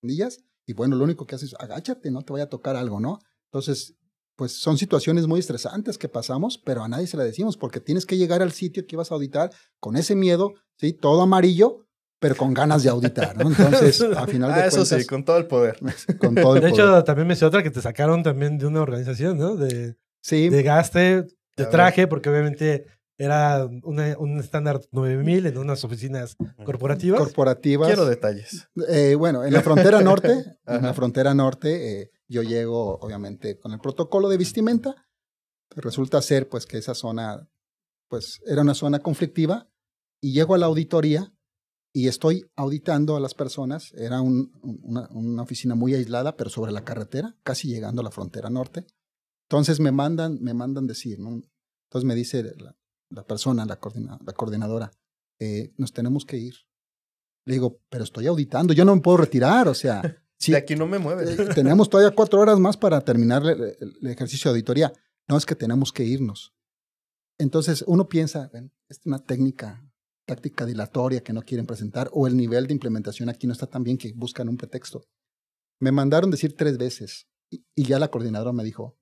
[0.00, 3.00] niñas y bueno, lo único que haces es agáchate, no te vaya a tocar algo,
[3.00, 3.18] ¿no?
[3.46, 3.96] Entonces,
[4.36, 8.06] pues son situaciones muy estresantes que pasamos, pero a nadie se la decimos porque tienes
[8.06, 9.50] que llegar al sitio que ibas a auditar
[9.80, 10.92] con ese miedo, ¿sí?
[10.92, 11.86] Todo amarillo
[12.18, 13.48] pero con ganas de auditar, ¿no?
[13.48, 15.78] Entonces, al final de ah, Eso sí, con todo el poder.
[16.18, 18.80] Con todo el de hecho, también me hice otra que te sacaron también de una
[18.80, 19.54] organización, ¿no?
[19.56, 20.48] De, sí.
[20.48, 21.26] de gaste,
[21.56, 22.86] de traje, porque obviamente
[23.18, 27.18] era un estándar 9000 en unas oficinas corporativas.
[27.18, 27.88] Corporativas.
[27.88, 28.68] Quiero detalles.
[28.88, 33.72] Eh, bueno, en la frontera norte, en la frontera norte, eh, yo llego, obviamente, con
[33.72, 34.94] el protocolo de vestimenta.
[35.70, 37.48] Resulta ser, pues, que esa zona,
[38.08, 39.68] pues, era una zona conflictiva.
[40.20, 41.32] Y llego a la auditoría
[41.92, 43.92] y estoy auditando a las personas.
[43.94, 48.86] Era una, oficina muy aislada, pero sobre la carretera, casi llegando a la frontera norte.
[49.48, 51.40] Entonces me mandan, me mandan decir, ¿no?
[51.88, 52.54] Entonces me dice
[53.10, 53.78] la, persona, la,
[54.26, 54.90] la coordinadora,
[55.38, 56.54] eh, nos tenemos que ir.
[57.44, 60.02] Le digo, pero estoy auditando, yo no me puedo retirar, o sea.
[60.38, 61.32] Si, de aquí no me mueve.
[61.32, 64.92] Eh, tenemos todavía cuatro horas más para terminar el, ejercicio de auditoría.
[65.26, 66.54] No es que tenemos que irnos.
[67.38, 69.90] Entonces uno piensa, ven, es una técnica,
[70.26, 73.82] táctica dilatoria que no quieren presentar o el nivel de implementación aquí no está tan
[73.82, 75.08] bien que buscan un pretexto.
[75.80, 78.98] Me mandaron decir tres veces y, y ya la coordinadora me dijo,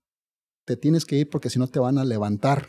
[0.64, 2.68] te tienes que ir porque si no te van a levantar.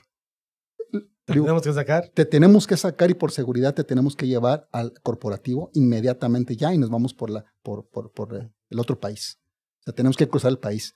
[1.25, 2.09] ¿Te tenemos que sacar?
[2.13, 6.73] Te tenemos que sacar y por seguridad te tenemos que llevar al corporativo inmediatamente ya
[6.73, 9.39] y nos vamos por, la, por, por, por eh, el otro país.
[9.79, 10.93] O sea, tenemos que cruzar el país.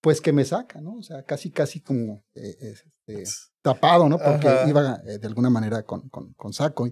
[0.00, 0.94] Pues que me saca, ¿no?
[0.96, 3.24] O sea, casi, casi como eh, este,
[3.60, 4.18] tapado, ¿no?
[4.18, 4.68] Porque Ajá.
[4.68, 6.88] iba eh, de alguna manera con, con, con saco.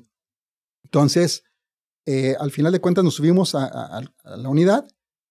[0.84, 1.44] Entonces,
[2.06, 4.86] eh, al final de cuentas nos subimos a, a- a la unidad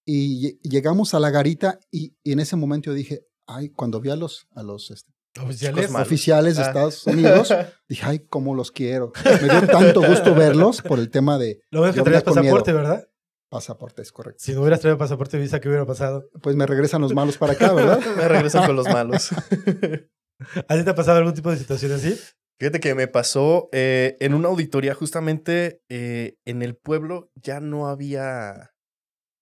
[0.06, 4.00] y lle- llegamos a la garita y, y en ese momento yo dije, ay, cuando
[4.02, 6.56] vi a los, a los este, Oficiales.
[6.58, 6.68] De Ah.
[6.68, 7.54] Estados Unidos,
[7.90, 9.12] dije, ay, cómo los quiero.
[9.26, 12.72] Me dio tanto gusto verlos por el tema de Lo bueno es que traías pasaporte,
[12.72, 12.84] miedo.
[12.84, 13.08] ¿verdad?
[13.50, 14.40] pasaporte, es correcto.
[14.44, 16.28] Si no hubieras traído pasaporte visa, ¿qué hubiera pasado?
[16.42, 18.00] Pues me regresan los malos para acá, ¿verdad?
[18.18, 19.30] Me regresan con los malos.
[20.68, 22.20] ¿A ti te ha pasado algún tipo de situación así?
[22.60, 27.88] Fíjate que me pasó eh, en una auditoría justamente eh, en el pueblo ya no
[27.88, 28.72] había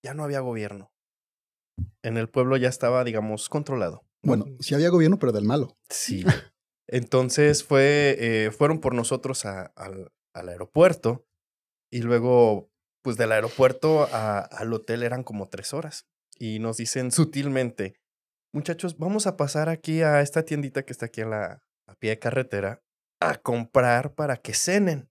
[0.03, 0.90] ya no había gobierno.
[2.03, 4.03] En el pueblo ya estaba, digamos, controlado.
[4.23, 5.77] Bueno, sí había gobierno, pero del malo.
[5.89, 6.23] Sí.
[6.87, 11.25] Entonces fue, eh, fueron por nosotros a- al, al aeropuerto
[11.91, 12.69] y luego,
[13.03, 17.95] pues del aeropuerto a- al hotel eran como tres horas y nos dicen sutilmente,
[18.53, 22.11] muchachos, vamos a pasar aquí a esta tiendita que está aquí a la a pie
[22.11, 22.81] de carretera
[23.19, 25.09] a comprar para que cenen.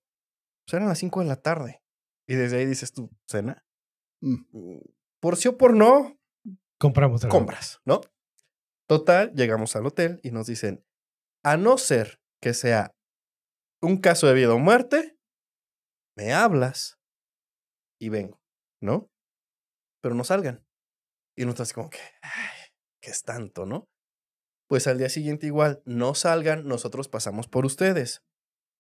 [0.67, 1.83] Pues eran las cinco de la tarde
[2.29, 3.65] y desde ahí dices tú, cena.
[4.23, 4.37] Mm.
[4.53, 4.81] Mm,
[5.21, 6.19] Por sí o por no,
[6.81, 7.37] Compramos algo.
[7.37, 8.01] compras, ¿no?
[8.89, 10.83] Total, llegamos al hotel y nos dicen,
[11.45, 12.95] a no ser que sea
[13.83, 15.19] un caso de vida o muerte,
[16.17, 16.99] me hablas
[18.01, 18.41] y vengo,
[18.83, 19.11] ¿no?
[20.03, 20.65] Pero no salgan.
[21.37, 23.87] Y nosotros así como que, ay, ¿qué es tanto, no?
[24.67, 28.23] Pues al día siguiente igual, no salgan, nosotros pasamos por ustedes.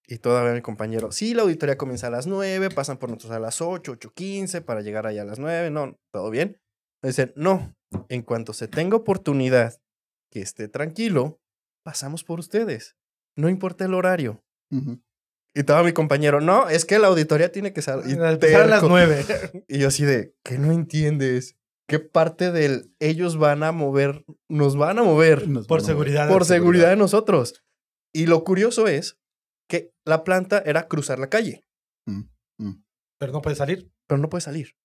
[0.06, 3.40] Y todavía mi compañero, sí, la auditoría comienza a las 9, pasan por nosotros a
[3.40, 6.58] las 8, 8.15 para llegar allá a las 9, no, todo bien.
[7.02, 7.74] Dicen, no,
[8.08, 9.80] en cuanto se tenga oportunidad
[10.30, 11.40] que esté tranquilo,
[11.84, 12.96] pasamos por ustedes.
[13.36, 14.44] No importa el horario.
[14.70, 19.24] Y estaba mi compañero, no, es que la auditoría tiene que Empezar a las nueve.
[19.68, 21.56] Y yo así de, ¿qué no entiendes?
[21.88, 25.86] ¿Qué parte del ellos van a mover, nos van a mover Nos Por mover.
[25.92, 26.28] seguridad.
[26.28, 27.64] por seguridad de nosotros?
[28.14, 29.18] Y lo curioso es
[29.68, 31.64] que la planta era cruzar la calle,
[33.18, 33.90] Pero no puedes salir.
[34.06, 34.76] pero no puede salir.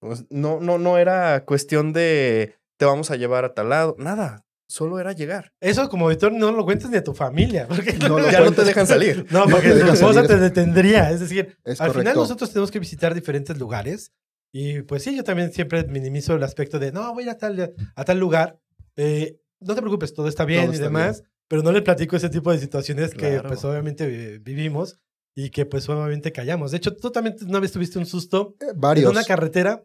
[0.00, 4.44] Pues, No, no, no era cuestión de te vamos a llevar a tal lado, nada,
[4.68, 5.52] solo era llegar.
[5.60, 7.66] Eso como auditor no lo cuentes ni a tu familia.
[7.68, 9.26] Porque No lo ya no te dejan salir.
[9.30, 11.10] No, porque tu esposa te detendría.
[11.10, 12.20] Es decir, Es al final correcto.
[12.20, 14.12] nosotros tenemos que visitar diferentes lugares.
[14.52, 17.38] Y pues sí, yo también siempre minimizo el aspecto de, no, voy a ir a
[17.38, 18.58] tal, a tal lugar.
[18.96, 21.22] Eh, no te preocupes, todo está bien Todo y está demás.
[21.48, 23.48] Pero no le platico ese tipo de situaciones que Claro.
[23.48, 24.98] pues obviamente eh, vivimos
[25.40, 26.72] y que pues obviamente callamos.
[26.72, 29.10] De hecho, tú también una vez tuviste un susto Eh, en varios.
[29.12, 29.84] una carretera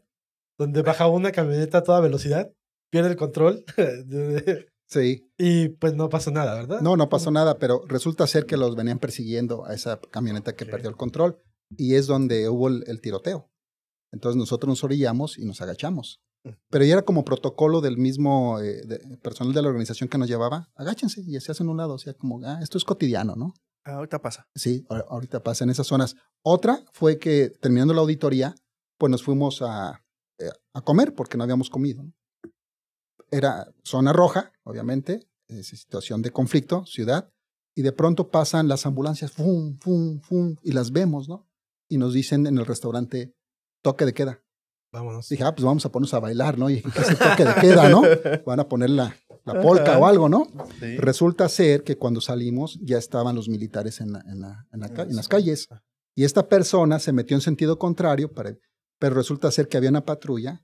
[0.58, 2.52] donde baja una camioneta a toda velocidad,
[2.92, 3.64] pierde el control
[4.88, 5.32] Sí.
[5.38, 6.82] y pues no pasó nada, ¿verdad?
[6.82, 10.66] No, no pasó nada, pero resulta ser que los venían persiguiendo a esa camioneta que
[10.66, 10.72] Ok.
[10.72, 11.38] perdió el control
[11.78, 13.50] y es donde hubo el, el tiroteo.
[14.12, 16.20] Entonces nosotros nos orillamos y nos agachamos.
[16.70, 20.28] Pero ya era como protocolo del mismo eh, de- personal de la organización que nos
[20.28, 20.70] llevaba.
[20.76, 21.94] Agáchense y se hacen un lado.
[21.94, 23.54] O sea, como, ah, esto es cotidiano, ¿no?
[23.86, 24.48] Ah, ahorita pasa.
[24.56, 26.16] Sí, ahorita pasa en esas zonas.
[26.42, 28.56] Otra fue que terminando la auditoría,
[28.98, 30.04] pues nos fuimos a,
[30.40, 32.06] eh, a comer porque no habíamos comido.
[33.32, 37.30] Era zona roja, obviamente, es situación de conflicto, ciudad,
[37.76, 41.48] y de pronto pasan las ambulancias, fum, fum, fum, y las vemos, ¿no?
[41.90, 43.34] Y nos dicen en el restaurante,
[43.82, 44.44] toque de queda.
[44.92, 45.28] Vámonos.
[45.28, 46.70] Dije, ah, pues vamos a ponernos a bailar, ¿no?
[46.70, 48.04] Y ¿qué es el toque de queda, no?
[48.46, 50.48] Van a poner la, la polca o algo, ¿no?
[50.80, 50.98] Sí.
[50.98, 54.90] Resulta ser que cuando salimos ya estaban los militares en, la- en la- en la
[54.90, 55.68] ca- en las calles.
[56.16, 58.56] Y esta persona se metió en sentido contrario, para-
[59.00, 60.62] pero resulta ser que había una patrulla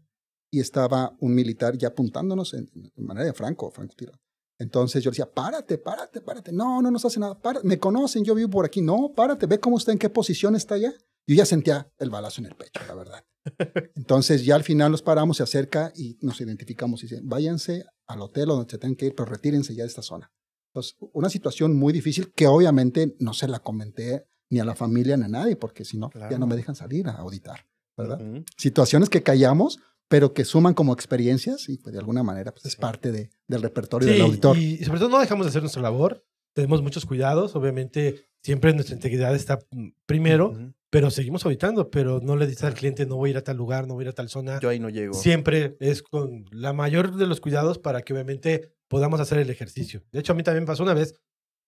[0.51, 4.19] y estaba un militar ya apuntándonos en, en manera de franco, francotirador.
[4.59, 6.51] Entonces yo decía, párate, párate, párate.
[6.51, 7.39] No, no nos hace nada.
[7.39, 7.65] Párate.
[7.67, 8.81] Me conocen, yo vivo por aquí.
[8.81, 10.91] No, párate, ve cómo está, en qué posición está ya.
[11.27, 13.23] Yo ya sentía el balazo en el pecho, la verdad.
[13.95, 18.21] Entonces ya al final nos paramos, se acerca y nos identificamos y dicen, váyanse al
[18.21, 20.31] hotel o donde se tengan que ir, pero retírense ya de esta zona.
[20.73, 25.15] Entonces, una situación muy difícil que obviamente no se la comenté ni a la familia
[25.15, 28.19] ni a nadie, porque si no, ya no me dejan salir a auditar, ¿verdad?
[28.57, 32.75] Situaciones que callamos, pero que suman como experiencias y pues de alguna manera pues, es
[32.75, 34.57] parte de, del repertorio Sí, del auditor.
[34.57, 36.25] y sobre todo no dejamos de hacer nuestra labor.
[36.55, 37.55] Tenemos muchos cuidados.
[37.55, 40.73] Obviamente, siempre nuestra integridad está mm, primero.
[40.89, 41.89] Pero seguimos auditando.
[41.89, 44.03] Pero no le dices al cliente, no voy a ir a tal lugar, no voy
[44.03, 44.59] a ir a tal zona.
[44.59, 45.13] Yo ahí no llego.
[45.13, 50.03] Siempre es con la mayor de los cuidados para que obviamente podamos hacer el ejercicio.
[50.11, 51.15] De hecho, a mí también pasó una vez.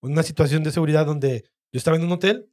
[0.04, 2.50] una situación de seguridad donde yo estaba en un hotel,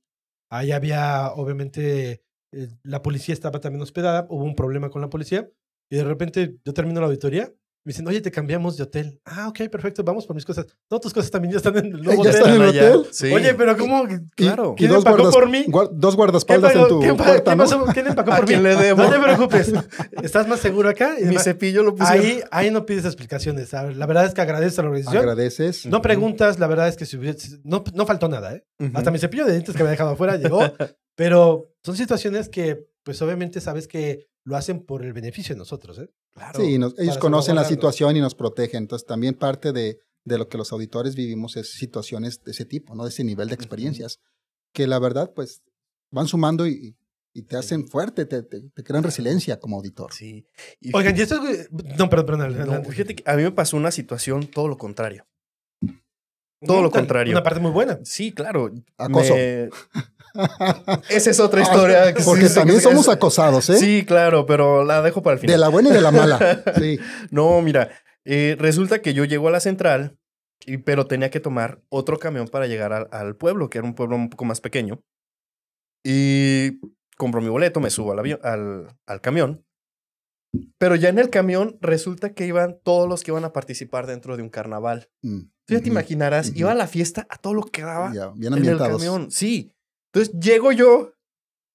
[0.50, 5.50] ahí había, obviamente, eh, la policía estaba también hospedada, hubo un problema con la policía,
[5.90, 7.52] y de repente yo termino la auditoría
[7.88, 9.18] me dicen, oye, te cambiamos de hotel.
[9.24, 10.66] Ah, ok, perfecto, vamos por mis cosas.
[10.90, 12.34] No, tus cosas también ya están en el nuevo ¿Ya hotel.
[12.42, 13.06] están en el hotel?
[13.12, 13.32] Sí.
[13.32, 14.04] Oye, pero ¿cómo?
[14.36, 14.74] Claro.
[14.76, 15.64] ¿Quién dos, empacó guardas- por mí?
[15.92, 17.64] dos ¿Qué guardaespaldas en tu ¿Qué pa- puerta, qué ¿no?
[17.64, 17.84] pasó?
[17.94, 18.48] ¿Quién empacó ¿A por mí?
[18.48, 19.02] quién le debo?
[19.04, 19.72] No te preocupes.
[20.22, 21.14] ¿Estás más seguro acá?
[21.16, 22.24] Y Mi además, cepillo lo pusieron.
[22.26, 23.70] ahí, ahí no pides explicaciones.
[23.70, 23.96] ¿sabes?
[23.96, 25.20] La verdad es que agradeces a la organización.
[25.22, 25.86] Agradeces.
[25.86, 28.64] No preguntas, la verdad es que si hubiese- no, no faltó nada, ¿eh?
[28.92, 30.60] Hasta mi cepillo de dientes que me había dejado afuera llegó.
[31.16, 35.98] pero son situaciones que, pues obviamente sabes que lo hacen por el beneficio de nosotros,
[35.98, 36.08] ¿eh?
[36.34, 36.60] Claro.
[36.60, 38.82] Sí, nos- ellos conocen la situación y nos protegen.
[38.84, 42.94] Entonces, también parte de, de lo que los auditores vivimos es situaciones de ese tipo,
[42.94, 43.04] ¿no?
[43.04, 44.20] De ese nivel de experiencias,
[44.74, 45.62] que la verdad, pues,
[46.12, 46.96] van sumando y,
[47.34, 50.12] y te hacen fuerte, te, te- te crean resiliencia como auditor.
[50.12, 50.46] Sí.
[50.80, 51.70] Y Oigan, y esto es...
[51.72, 52.82] No, perdón, perdón.
[52.82, 55.26] No, fíjate que a mí me pasó una situación todo lo contrario.
[56.64, 57.32] todo lo contrario.
[57.32, 57.98] Una parte muy buena.
[58.04, 58.72] Sí, claro.
[58.96, 59.34] Acoso.
[59.34, 59.68] me-
[61.08, 62.12] Esa es otra historia.
[62.14, 63.76] que Porque sí, también somos es- acosados, ¿eh?
[63.78, 65.54] Sí, claro, pero la dejo para el final.
[65.54, 66.38] De la buena y de la mala.
[66.78, 66.98] Sí.
[67.30, 67.90] No, mira,
[68.24, 70.16] eh, resulta que yo llego a la central,
[70.66, 73.94] y- pero tenía que tomar otro camión para llegar al, al pueblo, que era un
[73.94, 75.02] pueblo un poco más pequeño.
[76.04, 76.80] Y
[77.16, 79.64] compro mi boleto, me subo al, avión, al, al camión.
[80.78, 84.36] Pero ya en el camión resulta que iban todos los que iban a participar dentro
[84.36, 85.10] de un carnaval.
[85.22, 88.30] Mm, Tú ya te imaginarás, iba a la fiesta a todo lo que daba Ya,
[88.34, 89.30] bien en el camión.
[89.30, 89.74] Sí.
[90.12, 91.12] Entonces llego yo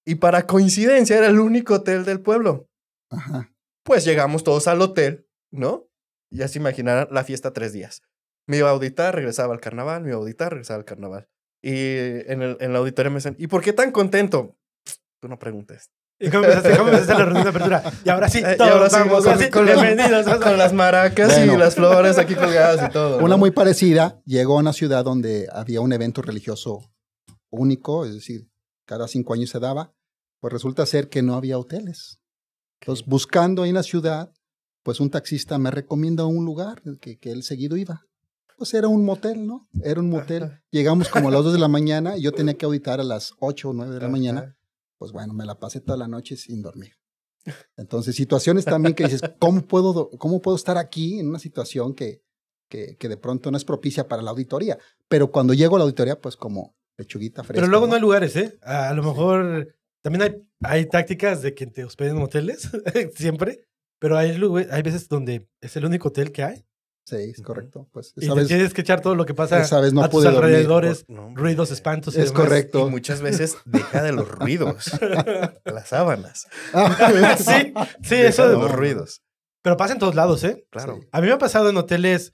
[0.05, 2.67] y para coincidencia era el único hotel del pueblo.
[3.09, 3.51] Ajá.
[3.83, 5.87] Pues llegamos todos al hotel, ¿no?
[6.31, 8.01] Ya se imaginarán la fiesta tres días.
[8.47, 11.27] Me iba a auditar, regresaba al carnaval, me iba a auditar, regresaba al carnaval.
[11.61, 11.71] Y
[12.29, 14.57] en el, en la auditoría me dicen, ¿y por qué tan contento?
[15.21, 15.91] Tú no preguntes.
[16.19, 17.83] ¿Y cómo empezaste, cómo empezaste la reunión de apertura?
[18.03, 20.37] Y ahora sí, Eh, y todos ahora sí, vamos, con- así, con las- bienvenidos.
[20.39, 21.53] Con las maracas Bueno.
[21.53, 23.17] y las flores aquí colgadas y todo.
[23.19, 23.37] Una ¿no?
[23.37, 26.81] muy parecida, llegó a una ciudad donde había un evento religioso
[27.53, 28.49] único, es decir,
[28.85, 29.93] cada cinco años se daba,
[30.39, 32.19] pues resulta ser que no había hoteles.
[32.81, 34.33] Entonces, buscando ahí en la ciudad,
[34.83, 38.05] pues un taxista me recomienda un lugar que, que él seguido iba.
[38.57, 39.67] Pues era un motel, ¿no?
[39.83, 40.61] Era un motel.
[40.69, 43.33] Llegamos como a las 2 de la mañana y yo tenía que auditar a las
[43.39, 44.57] 8 o 9 de la mañana.
[44.97, 46.93] Pues bueno, me la pasé toda la noche sin dormir.
[47.77, 51.93] Entonces, situaciones también que dices, ¿cómo puedo, do- cómo puedo estar aquí en una situación
[51.93, 52.21] que,
[52.69, 54.77] que, que de pronto no es propicia para la auditoría?
[55.07, 57.61] Pero cuando llego a la auditoría, pues como lechuguita fresca.
[57.61, 58.57] Pero luego no hay lugares, ¿eh?
[58.61, 62.69] A, lo mejor también hay, hay tácticas de que te hospeden en hoteles,
[63.15, 63.65] siempre.
[63.99, 64.31] Pero hay,
[64.71, 66.65] hay veces donde es el único hotel que hay.
[67.05, 67.87] Sí, es correcto.
[67.91, 70.03] Pues Y esa te vez, tienes que echar todo lo que pasa esa vez no
[70.03, 70.41] a tus dormir.
[70.43, 71.41] alrededores, No, hombre.
[71.43, 72.15] ruidos, espantos.
[72.15, 72.41] y Es demás.
[72.43, 72.87] correcto.
[72.87, 74.91] Y muchas veces deja de los ruidos.
[75.65, 76.47] las sábanas.
[77.37, 78.47] sí, sí, Deja eso.
[78.49, 79.21] de los ruidos.
[79.61, 80.65] Pero pasa en todos lados, ¿eh?
[80.69, 81.07] Claro, Sí.
[81.11, 82.33] A mí me ha pasado en hoteles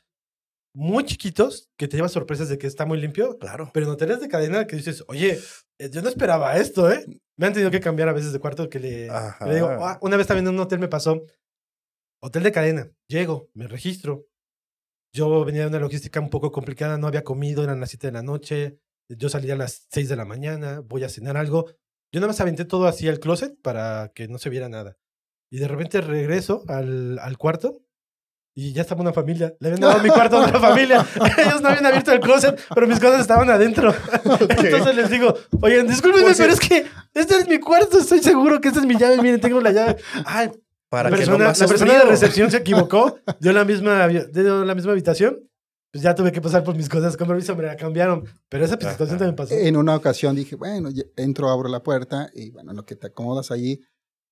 [0.75, 3.37] muy chiquitos que te llevas sorpresas de que está muy limpio.
[3.39, 3.71] claro.
[3.73, 5.39] Pero en hoteles de cadena que dices, oye,
[5.79, 7.05] eh, yo no esperaba esto, ¿eh?
[7.37, 9.37] Me han tenido que cambiar a veces de cuarto que le, Ajá.
[9.45, 11.23] que le digo, "Ah", una vez también en un hotel me pasó,
[12.21, 14.25] hotel de cadena, llego, me registro.
[15.13, 18.13] Yo venía de una logística un poco complicada, no había comido, eran las 7 de
[18.13, 18.79] la noche,
[19.09, 21.65] yo salía a las 6 de la mañana, voy a cenar algo.
[22.13, 24.97] Yo nada más aventé todo así al closet para que no se viera nada.
[25.51, 27.81] Y de repente regreso al, al cuarto
[28.55, 29.53] y ya estaba una familia.
[29.59, 31.05] Le habían dado mi cuarto a otra familia.
[31.37, 33.93] Ellos no habían abierto el closet, pero mis cosas estaban adentro.
[34.23, 38.59] Entonces les digo, oigan, discúlpenme, si- pero es que este es mi cuarto, estoy seguro
[38.61, 39.21] que esta es mi llave.
[39.21, 39.97] Miren, tengo la llave.
[40.25, 40.49] Ay,
[40.89, 44.65] Para la que persona, no la persona de recepción se equivocó, dio la misma, dio
[44.65, 45.39] la misma habitación.
[45.91, 47.17] Pues ya tuve que pasar por mis cosas.
[47.17, 48.23] Con permiso, me la cambiaron.
[48.47, 48.91] Pero esa Ajá.
[48.91, 49.55] situación también pasó.
[49.55, 53.07] En una ocasión dije, bueno, entro, abro la puerta y bueno, en lo que te
[53.07, 53.81] acomodas allí,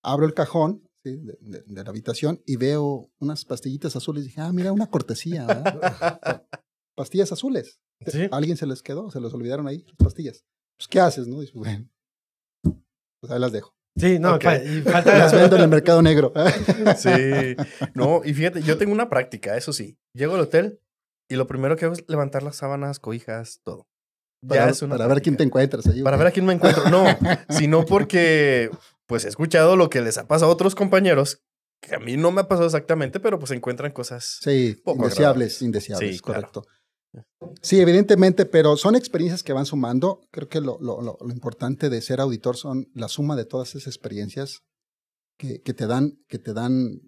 [0.04, 1.18] abro el cajón ¿sí?
[1.18, 4.24] de, de- de la habitación y veo unas pastillitas azules.
[4.26, 5.46] Dije, ah, mira, una cortesía.
[5.46, 6.44] ¿verdad?
[6.96, 7.80] pastillas azules.
[8.06, 8.28] Sí.
[8.32, 10.44] A alguien se les quedó, se les olvidaron ahí las pastillas.
[10.78, 11.28] Pues, ¿qué haces?
[11.28, 11.40] No?
[11.42, 11.90] Dices, bueno,
[13.22, 13.74] pues ahí las dejo.
[13.96, 14.44] Sí, no, Ok.
[14.44, 16.32] fa- y falta Las vendo en el mercado negro.
[16.98, 17.56] Sí.
[17.96, 19.98] No, y fíjate, yo tengo una práctica, eso sí.
[20.14, 20.80] Llego al hotel
[21.30, 23.88] y lo primero que hago es levantar las sábanas, cobijas, todo.
[24.44, 26.04] Ya para es una para ver quién te encuentras allí.
[26.04, 26.88] Para ver a quién me encuentro.
[26.92, 27.06] No,
[27.50, 28.70] sino porque
[29.08, 31.40] pues he escuchado lo que les ha pasado a otros compañeros,
[31.82, 34.40] que a mí no me ha pasado exactamente, pero pues encuentran cosas.
[34.42, 35.62] Sí, poco indeseables, agradables.
[35.62, 36.42] indeseables, Sí, claro.
[36.52, 36.64] correcto.
[37.62, 40.22] Sí, evidentemente, pero son experiencias que van sumando.
[40.32, 43.70] Creo que lo, lo, lo, lo importante de ser auditor son la suma de todas
[43.70, 44.60] esas experiencias
[45.40, 47.00] que, que te dan, que te dan,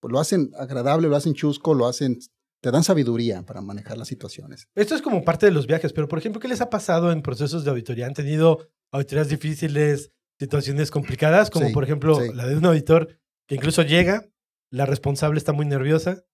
[0.00, 2.18] pues lo hacen agradable, lo hacen chusco, lo hacen,
[2.62, 4.66] te dan sabiduría para manejar las situaciones.
[4.74, 7.20] Esto es como parte de los viajes, pero por ejemplo, ¿qué les ha pasado en
[7.22, 8.06] procesos de auditoría?
[8.06, 11.50] ¿Han tenido auditorías difíciles, situaciones complicadas?
[11.50, 12.32] Como Sí, por ejemplo sí.
[12.34, 13.16] la de un auditor
[13.46, 14.24] que incluso llega,
[14.70, 16.24] la responsable está muy nerviosa,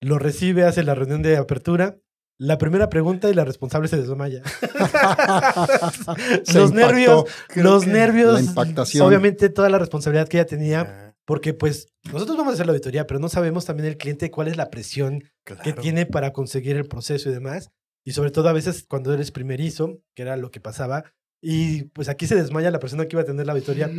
[0.00, 1.98] lo recibe, hace la reunión de apertura
[2.38, 4.42] la primera pregunta y la responsable se desmaya.
[6.44, 6.74] Se los impactó.
[6.74, 9.06] nervios, Creo los nervios, la impactación.
[9.06, 12.72] obviamente toda la responsabilidad que ella tenía, Ah, porque pues nosotros vamos a hacer la
[12.72, 15.22] auditoría, pero no sabemos también el cliente cuál es la presión
[15.62, 17.70] que tiene para conseguir el proceso y demás.
[18.04, 21.04] Y sobre todo a veces cuando eres primerizo, que era lo que pasaba,
[21.42, 23.90] y pues aquí se desmaya la persona que iba a tener la auditoría.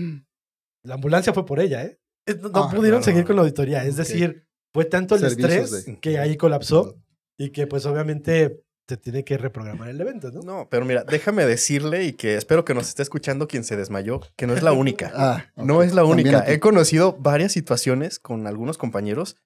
[0.86, 2.00] La ambulancia fue por ella, ¿eh?
[2.42, 3.04] No, no Ah, pudieron claro.
[3.04, 3.84] seguir con la auditoría.
[3.86, 6.98] Es decir, fue tanto el Servicios estrés de- que ahí colapsó
[7.38, 10.42] y que pues obviamente se tiene que reprogramar el evento, ¿no?
[10.42, 14.20] No, pero mira, déjame decirle y que espero que nos esté escuchando quien se desmayó,
[14.36, 15.12] que no es la única.
[15.16, 16.46] Ah, No es la única.
[16.52, 19.38] He conocido varias situaciones con algunos compañeros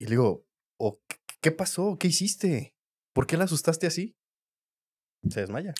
[0.00, 0.44] y le digo,
[0.78, 1.96] "¿O qué- ¿qué pasó?
[1.98, 2.74] ¿Qué hiciste?
[3.14, 4.14] ¿Por qué la asustaste así?
[5.28, 5.74] Se desmaya.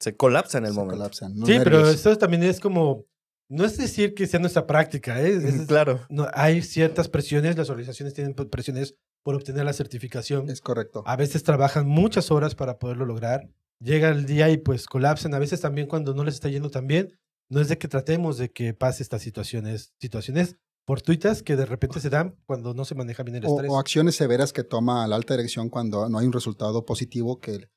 [0.00, 0.96] Se colapsa en el Se momento.
[0.98, 1.94] colapsan, Sí, pero nervios.
[1.94, 3.06] esto también es como,
[3.48, 5.36] no es decir que sea nuestra práctica, ¿eh?
[5.42, 6.00] Es- Claro.
[6.10, 8.94] no, hay ciertas presiones, las organizaciones tienen presiones
[9.24, 10.48] por obtener la certificación.
[10.50, 11.02] Es correcto.
[11.06, 13.48] A veces trabajan muchas horas para poderlo lograr.
[13.80, 15.34] Llega el día y pues colapsan.
[15.34, 17.18] A veces también cuando no les está yendo tan bien,
[17.50, 21.98] no es de que tratemos de que pase estas situaciones, situaciones fortuitas que de repente
[22.00, 23.70] se dan cuando no se maneja bien el O, estrés.
[23.70, 27.68] o acciones severas que toma la alta dirección cuando no hay un resultado positivo que,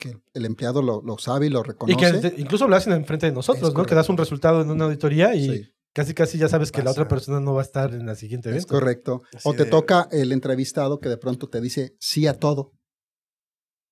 [0.00, 2.20] que el empleado lo, lo sabe y lo y reconoce.
[2.20, 3.84] que te- incluso lo hacen enfrente de nosotros, Es ¿no?
[3.86, 6.90] Que das un resultado en una auditoría y Sí, casi casi ya sabes que la
[6.90, 8.74] otra persona no va a estar en la siguiente es evento.
[8.74, 9.22] correcto.
[9.32, 12.72] Así o te de- toca el entrevistado que de pronto te dice sí a todo.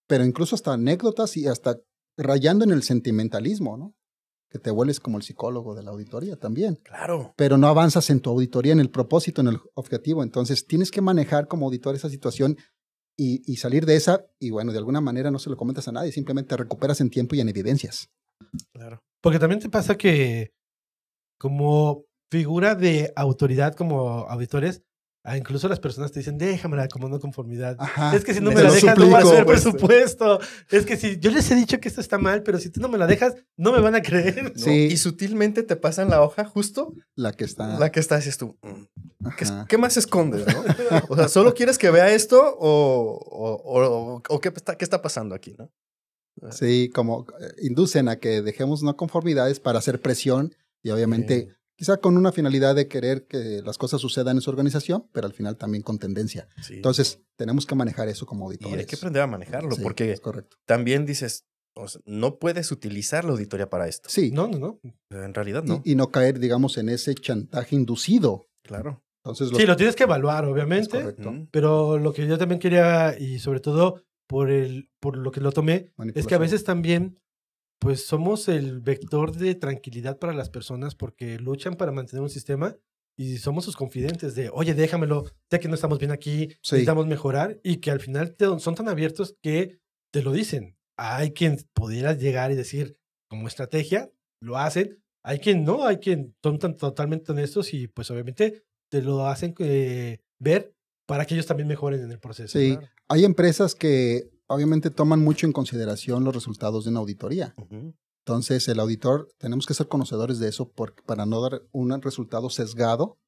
[0.09, 1.77] Pero incluso hasta anécdotas y hasta
[2.17, 3.95] rayando en el sentimentalismo, ¿no?
[4.51, 6.77] Que te vuelves como el psicólogo de la auditoría también.
[6.83, 7.35] Claro.
[7.37, 10.23] pero no avanzas en tu auditoría, en el propósito, en el objetivo.
[10.23, 12.57] Entonces, tienes que manejar como auditor esa situación
[13.19, 14.25] y, salir de esa.
[14.39, 17.35] Y bueno, de alguna manera no se lo comentas a nadie, simplemente recuperas en tiempo
[17.35, 18.11] y en evidencias.
[18.73, 19.03] Claro.
[19.21, 20.53] Porque también te pasa que
[21.39, 24.83] como figura de autoridad como auditores,
[25.29, 27.77] ah, incluso las personas te dicen, déjamela como no conformidad.
[27.79, 28.15] Ajá.
[28.17, 30.41] Es que si no me la dejas, no va a ser presupuesto.
[30.71, 32.89] Es que si yo les he dicho que esto está mal, pero si tú no
[32.89, 34.45] me la dejas, no me van a creer.
[34.45, 34.51] ¿no?
[34.63, 34.89] Sí.
[34.91, 37.79] Y sutilmente te pasan la hoja justo La que está.
[37.79, 38.57] la que está, dices tú.
[38.63, 40.63] "Mm, ¿Qué, más escondes, no?
[41.09, 45.03] O sea, ¿solo quieres que vea esto o, o, o- o qué, está, qué está
[45.03, 45.71] pasando aquí, no?
[46.53, 50.55] Sí, como eh, inducen a que dejemos no conformidades para hacer presión
[50.85, 51.49] y obviamente
[51.79, 55.33] quizá con una finalidad de querer que las cosas sucedan en su organización, pero al
[55.33, 56.49] final también con tendencia.
[56.61, 56.75] Sí.
[56.75, 58.79] Entonces, tenemos que manejar eso como y auditores.
[58.81, 60.57] hay que aprender a manejarlo Sí, porque es correcto.
[60.67, 61.45] también dices,
[61.77, 64.09] o sea, no puedes utilizar la auditoría para esto.
[64.11, 64.81] Sí, No, no, no.
[65.11, 65.81] En realidad y- no.
[65.85, 68.49] y, no caer, digamos, en ese chantaje inducido.
[68.65, 69.05] Claro.
[69.25, 70.91] Entonces, los Sí, lo tienes que evaluar, es obviamente.
[71.01, 71.31] correcto.
[71.31, 71.49] Mm.
[71.53, 75.53] Pero lo que yo también quería, y sobre todo por, el, por lo que lo
[75.53, 77.19] tomé, es que a veces también,
[77.79, 82.77] pues somos el vector de tranquilidad para las personas porque luchan para mantener un sistema
[83.17, 86.75] y somos sus confidentes de, oye, déjamelo, sé que no estamos bien aquí, Sí.
[86.75, 89.79] necesitamos mejorar y que al final te- son tan abiertos que
[90.13, 90.77] te lo dicen.
[90.97, 92.97] Hay quien pudiera llegar y decir,
[93.29, 94.11] como estrategia,
[94.41, 95.03] lo hacen.
[95.25, 99.55] Hay quien no, hay quien son tan totalmente honestos y pues obviamente te lo hacen
[99.59, 100.73] eh, ver
[101.07, 102.59] para que ellos también mejoren en el proceso.
[102.59, 107.55] Sí, hay empresas que obviamente toman mucho en consideración los resultados de una auditoría.
[108.27, 110.71] Entonces, el auditor, tenemos que ser conocedores de eso
[111.07, 113.19] para no dar un resultado sesgado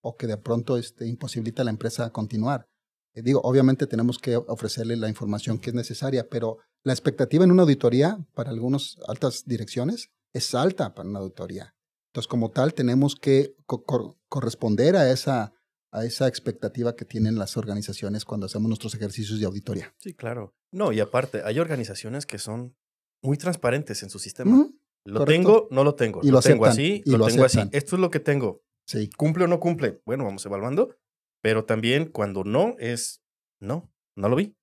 [0.00, 2.68] o que de pronto este, imposibilita a la empresa a continuar.
[3.14, 7.50] Eh, digo, obviamente tenemos que ofrecerle la información que es necesaria, pero la expectativa en
[7.50, 11.74] una auditoría para algunas altas direcciones es alta para una auditoría.
[12.12, 15.52] Entonces, como tal, tenemos que co- cor- corresponder a esa,
[15.90, 19.94] a esa expectativa que tienen las organizaciones cuando hacemos nuestros ejercicios de auditoría.
[19.98, 20.54] Sí, claro.
[20.70, 22.76] No, y aparte, hay organizaciones que son
[23.22, 24.68] muy transparentes en su sistema.
[25.04, 25.42] Lo correcto.
[25.42, 26.20] tengo, no lo tengo.
[26.22, 27.60] Y lo, lo tengo aceptan, así, y lo, lo tengo así.
[27.72, 28.62] Esto es lo que tengo.
[28.86, 30.02] Sí, ¿Cumple o no cumple?
[30.04, 30.94] Bueno, vamos evaluando.
[31.40, 33.22] Pero también cuando no es,
[33.60, 34.56] no, no lo vi.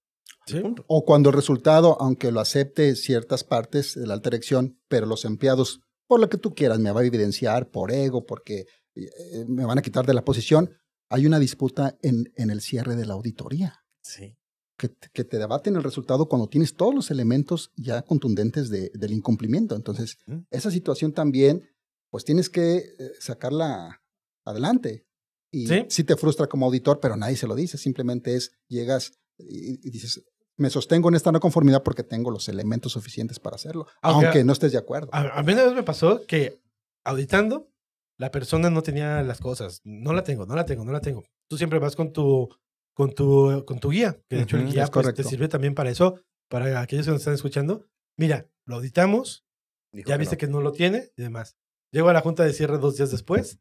[0.46, 0.62] Sí.
[0.88, 5.26] O cuando el resultado, aunque lo acepte ciertas partes de la alta dirección, pero los
[5.26, 8.66] empleados, por lo que tú quieras, me va a evidenciar, por ego, porque
[8.96, 10.70] eh, me van a quitar de la posición,
[11.16, 14.36] hay una disputa en, en el cierre de la auditoría, Sí.
[14.78, 18.92] que, te- que te debaten el resultado cuando tienes todos los elementos ya contundentes de-
[18.94, 19.76] del incumplimiento.
[19.76, 20.18] Entonces,
[20.52, 21.64] esa situación también,
[22.12, 24.02] pues tienes que eh, sacarla
[24.46, 25.06] adelante.
[25.52, 25.86] Y Sí.
[25.90, 26.04] sí.
[26.04, 30.24] te frustra como auditor, pero nadie se lo dice, simplemente es, llegas y, y dices,
[30.58, 34.44] me sostengo en esta no conformidad porque tengo los elementos suficientes para hacerlo, Aunque- aunque
[34.44, 35.10] no estés de acuerdo.
[35.14, 36.62] A, a mí una vez me pasó que
[37.06, 37.72] auditando,
[38.18, 39.82] la persona no tenía las cosas.
[39.84, 41.24] No la tengo, no la tengo, no la tengo.
[41.50, 42.50] Tú siempre vas con tu,
[42.94, 45.76] con tu, con tu guía, que de hecho el guía es pues, te sirve también
[45.76, 47.86] para eso, para aquellos que nos están escuchando.
[48.18, 49.46] Mira, lo auditamos,
[49.92, 50.40] Dijo ya que viste no.
[50.40, 51.58] que no lo tiene y demás.
[51.92, 53.60] Llego a la junta de cierre dos días después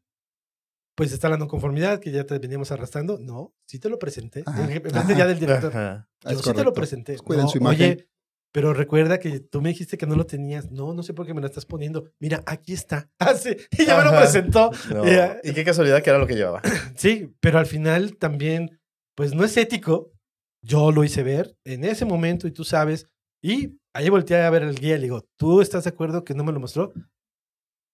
[0.95, 3.19] pues está la no conformidad que ya te veníamos arrastrando.
[3.19, 4.43] No, sí te lo presenté.
[4.45, 4.67] Ajá.
[5.15, 5.69] Ya del director.
[5.69, 6.09] Ajá.
[6.23, 7.13] Yo Es sí te lo presenté.
[7.13, 7.91] Pues cuiden No, su imagen.
[7.91, 8.09] Oye,
[8.55, 10.71] pero recuerda que tú me dijiste que no lo tenías.
[10.71, 12.09] No, no sé por qué me la estás poniendo.
[12.21, 13.09] Mira, aquí está.
[13.19, 13.53] Ah, sí.
[13.77, 14.21] Y ya me lo Ajá.
[14.21, 14.71] presentó.
[14.91, 15.03] No.
[15.43, 16.61] Y qué casualidad que era lo que llevaba.
[16.95, 18.79] Sí, pero al final también,
[19.13, 20.13] pues no es ético.
[20.63, 23.09] Yo lo hice ver en ese momento y tú sabes.
[23.43, 26.33] Y ahí volteé a ver al guía y le digo, ¿tú estás de acuerdo que
[26.33, 26.93] no me lo mostró?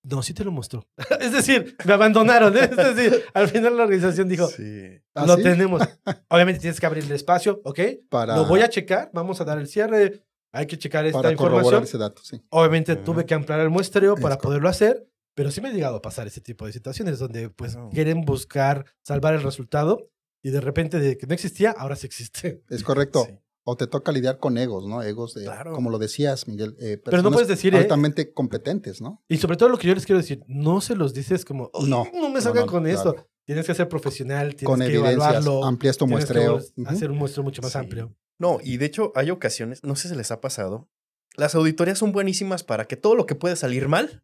[0.04, 0.88] No, sí te lo mostró.
[1.20, 2.56] es decir, me abandonaron.
[2.56, 2.70] ¿eh?
[2.70, 5.00] Es decir, al final la organización dijo, Sí.
[5.16, 5.42] ¿Ah, lo sí?
[5.42, 5.82] tenemos.
[6.30, 7.80] Obviamente tienes que abrir el espacio, ¿ok?
[8.10, 10.24] Para, Lo voy a checar, vamos a dar el cierre.
[10.54, 11.84] Hay que checar esta para información.
[11.84, 12.42] ese dato, sí.
[12.50, 14.48] Obviamente tuve que ampliar el muestreo Es para correcto.
[14.50, 17.76] poderlo hacer, pero sí me ha llegado a pasar ese tipo de situaciones donde pues
[17.76, 17.90] Bueno.
[17.92, 20.10] quieren buscar salvar el resultado
[20.44, 22.64] y de repente de que no existía, ahora sí existe.
[22.70, 23.26] Es correcto.
[23.30, 23.38] Sí.
[23.64, 25.04] O te toca lidiar con egos, ¿no?
[25.04, 25.72] Egos de, Claro.
[25.74, 26.76] como lo decías, Miguel.
[26.80, 27.78] eh, Pero no personas puedes decir, ¿eh?
[27.78, 29.24] altamente competentes, ¿no?
[29.30, 31.88] Y sobre todo lo que yo les quiero decir, no se los dices como, "Uy,
[31.88, 32.98] No, no, me no, salgan no, con claro.
[32.98, 33.28] esto.
[33.46, 35.64] Tienes que ser profesional, tienes Con que evidencias, evaluarlo.
[35.64, 36.58] amplías tu muestreo.
[36.58, 36.90] vol- Ujú.
[36.90, 37.78] hacer un muestreo mucho más Sí.
[37.78, 38.16] amplio.
[38.42, 40.90] No, y de hecho hay ocasiones, no sé si les ha pasado,
[41.36, 44.24] las auditorías son buenísimas para que todo lo que puede salir mal,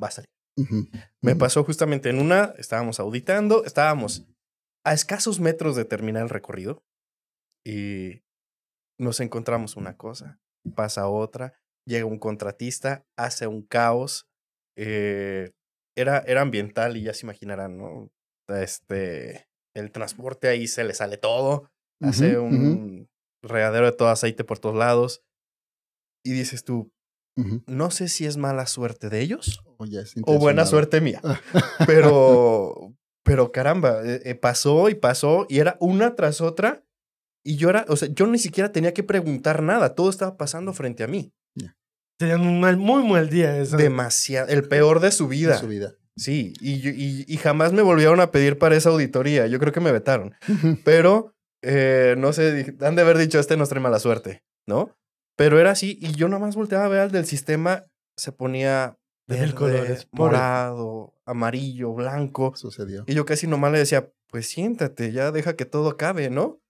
[0.00, 0.30] va a salir.
[1.20, 4.24] Me pasó justamente en una, estábamos auditando, estábamos
[4.86, 6.84] a escasos metros de terminar el recorrido
[7.66, 8.22] y
[9.00, 10.38] nos encontramos una cosa,
[10.76, 11.54] pasa otra,
[11.88, 14.28] llega un contratista, hace un caos,
[14.78, 15.50] eh,
[15.96, 18.12] era, era ambiental y ya se imaginarán, ¿no?
[18.48, 23.08] Este, el transporte ahí se le sale todo, hace un
[23.44, 25.22] regadero de todo aceite por todos lados
[26.24, 26.92] y dices tú,
[27.36, 27.62] ujú.
[27.66, 31.20] no sé si es mala suerte de ellos Oye, es o buena suerte mía.
[31.86, 36.84] Pero, pero caramba, eh, eh, pasó y pasó y era una tras otra.
[37.42, 40.72] Y yo era, o sea, yo ni siquiera tenía que preguntar nada, todo estaba pasando
[40.72, 41.32] frente a mí.
[42.16, 43.58] Tenían un mal, muy mal día.
[43.58, 43.76] Eso.
[43.76, 45.58] Demasiado, el peor de su de vida.
[45.58, 45.94] su vida.
[46.16, 49.48] Sí, y, y, y jamás me volvieron a pedir para esa auditoría.
[49.48, 50.32] Yo creo que me vetaron.
[50.84, 51.33] Pero,
[51.64, 54.96] eh, no sé, han de haber dicho, este nos trae mala suerte, ¿no?
[55.36, 57.86] Pero era así, y yo nada más volteaba a ver al del sistema,
[58.16, 62.52] se ponía De verde, colores, morado, amarillo, blanco.
[62.54, 63.04] Sucedió.
[63.06, 66.60] Y yo casi nomás le decía, pues siéntate, ya deja que todo acabe, ¿no?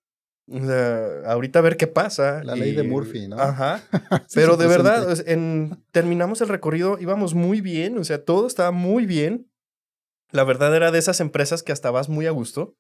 [0.47, 2.43] O sea, ahorita a ver qué pasa.
[2.45, 3.39] La ley de Murphy, ¿no?
[3.39, 3.83] Ajá.
[4.35, 9.07] Pero de verdad, en, terminamos el recorrido, íbamos muy bien, o sea, todo estaba muy
[9.07, 9.51] bien.
[10.31, 12.77] La verdad era de esas empresas que hasta vas muy a gusto.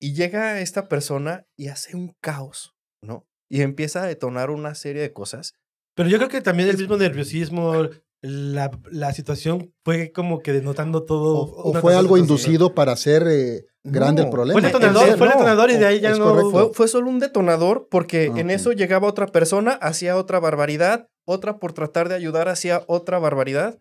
[0.00, 3.26] Y llega esta persona y hace un caos, ¿no?
[3.48, 5.54] Y empieza a detonar una serie de cosas.
[5.94, 7.88] Pero yo creo que también el mismo nerviosismo,
[8.20, 11.38] la, la situación fue como que denotando todo.
[11.38, 14.26] O, fue algo inducido para hacer eh, grande No.
[14.26, 14.60] el problema.
[14.60, 16.50] Fue detonador, no, fue el detonador y de ahí ya no.
[16.50, 21.08] Fue, fue solo un detonador porque Ah, en eso llegaba otra persona, hacía otra barbaridad,
[21.24, 23.78] otra por tratar de ayudar hacía otra barbaridad.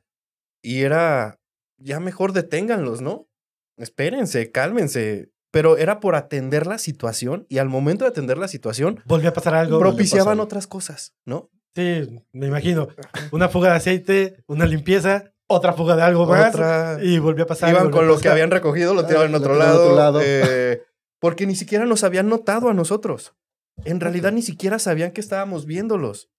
[0.61, 1.39] Y era,
[1.78, 3.28] ya mejor deténganlos, ¿no?
[3.78, 5.30] Espérense, cálmense.
[5.55, 9.33] Pero era por atender la situación y al momento de atender la situación Volvió a
[9.33, 9.79] pasar algo.
[9.79, 11.49] Pro- propiciaban otras cosas, ¿no?
[11.73, 12.89] Sí, me imagino.
[13.31, 16.53] Una fuga de aceite, una limpieza, otra fuga de algo más.
[16.53, 16.97] Otra...
[17.01, 17.69] Y volvió a pasar.
[17.69, 19.83] Iban con lo que habían recogido, lo Ah, tiraban en otro lado.
[19.83, 20.19] otro lado.
[20.21, 20.83] eh,
[21.19, 23.33] porque ni siquiera nos habían notado a nosotros.
[23.85, 26.29] En realidad ni siquiera sabían que estábamos viéndolos.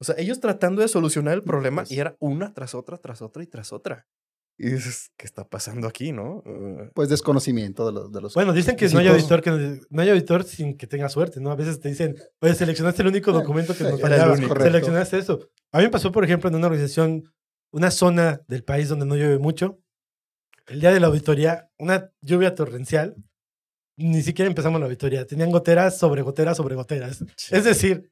[0.00, 3.22] O sea, ellos tratando de solucionar el problema Pues- y era una tras otra, tras
[3.22, 4.06] otra y tras otra.
[4.60, 6.42] Y dices, ¿qué está pasando aquí, no?
[6.44, 10.02] Eh, Pues desconocimiento de los, de los Bueno, dicen que no hay auditor que no
[10.02, 11.52] hay auditor sin que tenga suerte, ¿no?
[11.52, 14.00] A veces te dicen, oye, seleccionaste el único Bueno, documento que sí, nos.
[14.00, 14.60] Correcto.
[14.64, 15.48] Seleccionaste eso.
[15.70, 17.32] A mí me pasó, por ejemplo, en una organización,
[17.72, 19.78] una zona del país donde no llueve mucho.
[20.66, 23.14] El día de la auditoría, una lluvia torrencial.
[23.96, 25.24] Ni siquiera empezamos la auditoría.
[25.24, 27.24] Tenían goteras sobre goteras sobre goteras.
[27.50, 28.10] Es decir,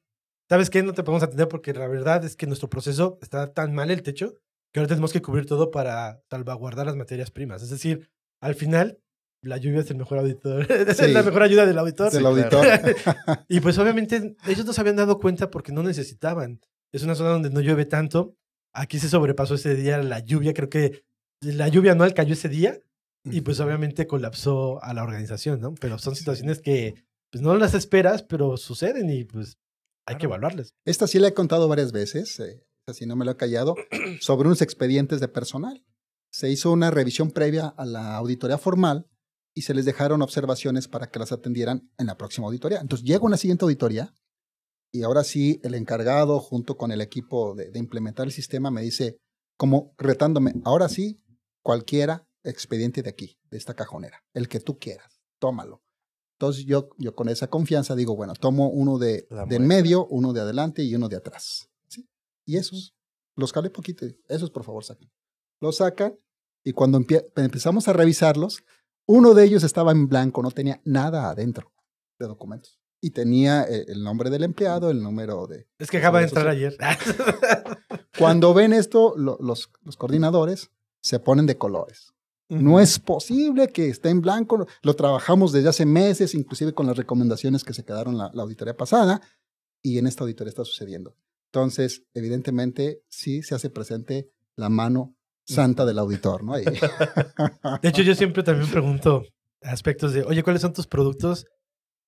[0.49, 0.84] ¿sabes qué?
[0.84, 4.03] No te podemos atender porque la verdad es que nuestro proceso está tan mal el
[4.03, 4.34] techo
[4.77, 7.62] que ahora tenemos que cubrir todo para salvaguardar las materias primas.
[7.62, 8.11] Es decir,
[8.43, 8.99] al final,
[9.43, 10.66] la lluvia es el mejor auditor.
[10.70, 11.12] es Sí.
[11.12, 12.12] la mejor ayuda del auditor.
[12.12, 12.66] del Sí, auditor.
[13.49, 16.61] Y pues obviamente ellos no se habían dado cuenta porque no necesitaban.
[16.93, 18.37] Es una zona donde no llueve tanto.
[18.74, 20.53] Aquí se sobrepasó ese día la lluvia.
[20.53, 21.05] Creo que
[21.41, 22.79] la lluvia anual cayó ese día
[23.24, 25.74] y pues obviamente colapsó a la organización, ¿no?
[25.81, 26.95] Pero son situaciones que
[27.33, 29.57] pues no las esperas, pero suceden y pues
[30.07, 30.35] hay que Claro.
[30.35, 30.74] evaluarlas.
[30.85, 32.62] Esta sí la he contado varias veces, eh,
[32.95, 33.74] sí no me lo he callado,
[34.20, 35.84] sobre unos expedientes de personal.
[36.30, 39.07] Se hizo una revisión previa a la auditoría formal
[39.55, 42.80] y se les dejaron observaciones para que las atendieran en la próxima auditoría.
[42.80, 44.12] Entonces llega una siguiente auditoría
[44.93, 48.82] y ahora sí el encargado junto con el equipo de, de implementar el sistema me
[48.82, 49.18] dice,
[49.57, 51.22] como retándome, ahora sí,
[51.62, 55.82] cualquiera expediente de aquí, de esta cajonera, el que tú quieras, tómalo.
[56.39, 60.34] Entonces yo, yo con esa confianza digo, bueno, tomo uno de, de en medio, uno
[60.34, 61.70] de adelante y uno de atrás.
[62.47, 62.94] Y esos,
[63.34, 64.07] los calé poquito.
[64.28, 65.11] Esos, por favor, saquen.
[65.61, 66.18] Los sacan
[66.64, 66.99] Y cuando
[67.36, 68.64] empezamos a revisarlos,
[69.07, 71.72] uno de ellos estaba en blanco, no tenía nada adentro
[72.18, 72.80] de documentos.
[73.01, 75.68] Y tenía eh, el nombre del empleado, el número de...
[75.78, 76.76] Es que acaba de entrar ayer.
[78.18, 80.70] Cuando ven esto, los, los coordinadores
[81.03, 82.14] se ponen de colores.
[82.49, 84.66] No es posible que esté en blanco.
[84.82, 88.76] Lo trabajamos desde hace meses, inclusive con las recomendaciones que se quedaron la, la auditoría
[88.76, 89.20] pasada,
[89.82, 91.16] y en esta auditoría está sucediendo.
[91.47, 96.55] Entonces, evidentemente, sí se hace presente la mano santa del auditor, ¿no?
[97.82, 99.24] De hecho, yo siempre también pregunto
[99.62, 101.47] aspectos de, oye, ¿cuáles son tus productos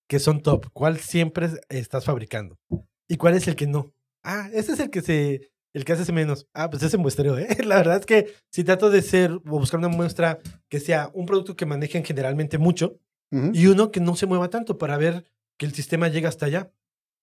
[0.06, 0.66] que son top?
[0.72, 2.58] ¿Cuál siempre estás fabricando?
[3.06, 3.92] ¿Y cuál es el que no?
[4.22, 6.46] Ah, ese es el que se el que hace menos.
[6.54, 7.46] Ah, pues ese muestreo, ¿eh?
[7.64, 11.26] La verdad es que si trato de ser o buscar una muestra que sea un
[11.26, 12.98] producto que manejen generalmente mucho
[13.52, 16.72] y uno que no se mueva tanto para ver que el sistema llega hasta allá.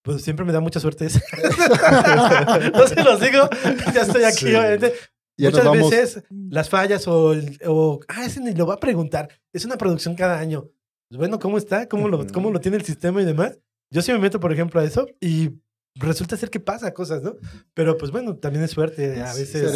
[0.05, 1.19] Pues siempre me da mucha suerte ese.
[2.73, 3.49] no se los digo,
[3.91, 4.93] ya estoy aquí, obviamente.
[5.37, 7.33] Muchas veces las fallas o,
[7.65, 9.27] o, ah, ese ni lo va a preguntar.
[9.51, 10.69] Es una producción cada año.
[11.09, 11.89] Pues bueno, ¿cómo está?
[11.89, 13.59] ¿Cómo lo, ¿Cómo lo tiene el sistema y demás?
[13.89, 15.53] Yo sí me meto, por ejemplo, a eso y
[15.95, 17.35] resulta ser que pasa cosas, ¿no?
[17.73, 19.71] Pero pues bueno, también es suerte a veces.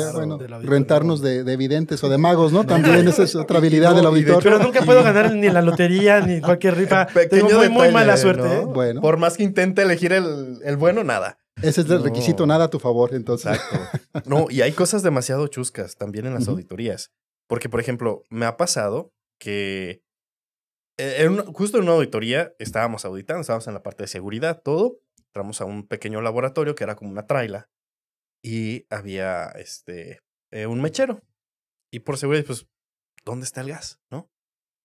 [0.63, 2.65] rentarnos de, evidentes o de magos, ¿no?
[2.65, 4.43] También esa es otra habilidad del auditor.
[4.43, 7.07] Pero nunca puedo ganar ni la lotería ni cualquier rifa.
[7.30, 8.59] Tengo muy, muy mala suerte.
[8.59, 8.65] ¿eh?
[8.65, 9.01] Bueno.
[9.01, 11.39] Por más que intente elegir el, el bueno, nada.
[11.61, 13.51] Ese es el requisito, nada a tu favor, entonces.
[13.51, 13.99] Exacto.
[14.26, 17.11] No, y hay cosas demasiado chuscas también en las auditorías.
[17.47, 20.03] Porque, por ejemplo, me ha pasado que
[20.97, 24.99] eh, justo en una auditoría estábamos auditando, estábamos en la parte de seguridad, todo,
[25.30, 27.69] entramos a un pequeño laboratorio que era como una traila
[28.43, 30.19] y había este,
[30.51, 31.21] eh, un mechero.
[31.91, 32.67] Y por seguridad, pues,
[33.25, 33.99] ¿dónde está el gas?
[34.11, 34.30] ¿No?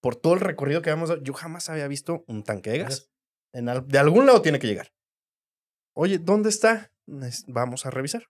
[0.01, 3.11] Por todo el recorrido que habíamos yo jamás había visto un tanque de gas.
[3.53, 4.93] En de algún lado tiene que llegar.
[5.95, 6.93] Oye, ¿dónde está?
[7.47, 8.29] Vamos a revisar.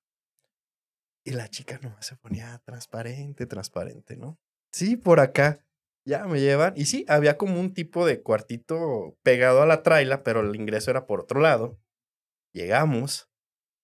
[1.24, 4.38] Y la chica nomás se ponía transparente, transparente, ¿no?
[4.70, 5.64] Sí, por acá.
[6.06, 6.74] Ya me llevan.
[6.76, 10.90] Y sí, había como un tipo de cuartito pegado a la traila, pero el ingreso
[10.90, 11.78] era por otro lado.
[12.54, 13.28] Llegamos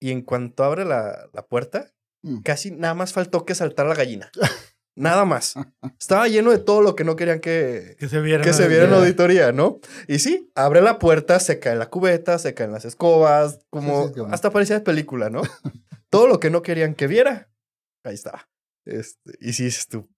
[0.00, 1.92] y en cuanto abre la, la puerta,
[2.22, 2.40] mm.
[2.40, 4.30] casi nada más faltó que saltar la gallina.
[4.96, 5.54] Nada más.
[5.98, 8.84] Estaba lleno de todo lo que no querían que, que se viera, que se viera
[8.84, 9.80] en la auditoría, ¿no?
[10.08, 14.50] Y sí, abre la puerta, se cae la cubeta, se caen las escobas, como hasta
[14.50, 15.42] parecía de película, ¿no?
[16.10, 17.50] todo lo que no querían que viera,
[18.04, 18.50] ahí estaba.
[18.84, 20.10] Este, y sí, dices tú,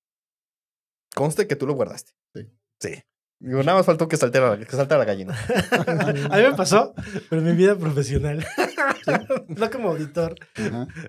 [1.15, 2.13] conste que tú lo guardaste.
[2.35, 2.51] Sí.
[2.81, 3.03] Sí.
[3.43, 5.35] Digo, nada más faltó que saltara, que la gallina.
[6.31, 6.95] a mí me pasó,
[7.29, 8.47] pero en mi vida profesional,
[9.49, 10.37] no como auditor.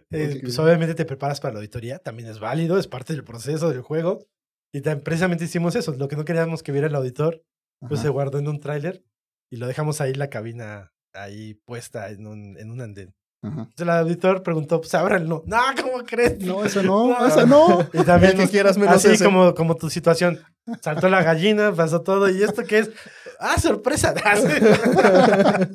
[0.10, 3.70] Eh, pues obviamente te preparas para la auditoría, también es válido, es parte del proceso
[3.70, 4.26] del juego.
[4.74, 7.44] Y precisamente hicimos eso, lo que no queríamos que viera el auditor,
[7.88, 9.04] pues se guardó en un tráiler
[9.52, 13.14] y lo dejamos ahí la cabina ahí puesta en un, en un andén.
[13.44, 15.44] Entonces el auditor preguntó, pues ábranlo.
[15.54, 16.39] No, ¿cómo crees?
[16.39, 17.88] No, eso no, eso no.
[17.94, 20.39] Y también que quieras menos así como, como tu situación.
[20.82, 22.30] Saltó la gallina, pasó todo.
[22.30, 22.91] ¿Y esto qué es?
[23.39, 24.14] ¡Ah, sorpresa!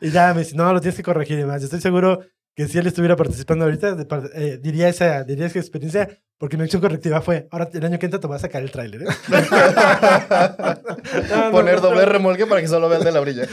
[0.00, 1.62] y ya me dice, no, lo tienes que corregir y más.
[1.62, 2.20] Yo estoy seguro
[2.54, 3.96] que si él estuviera participando ahorita,
[4.34, 6.08] eh, diría, esa, diría esa experiencia,
[6.38, 8.70] porque mi acción correctiva fue, ahora el año que entra te voy a sacar el
[8.70, 9.02] tráiler.
[9.02, 9.06] ¿eh?
[11.50, 13.46] Poner doble remolque para que solo vean de la brilla.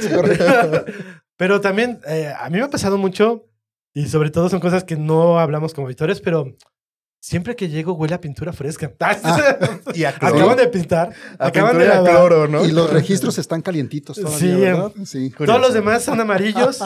[1.35, 3.45] Pero también, eh, a mí me ha pasado mucho
[3.93, 6.55] y sobre todo son cosas que no hablamos como auditores, pero
[7.23, 8.91] siempre que llego huele a pintura fresca.
[8.99, 10.35] Ah, y a cloro.
[10.35, 11.13] Acaban de pintar.
[11.39, 12.65] acaban de cloro, ¿no?
[12.65, 14.91] Y los registros están calientitos todavía, sí, ¿verdad?
[15.05, 15.29] Sí.
[15.29, 16.79] Todos los demás son amarillos.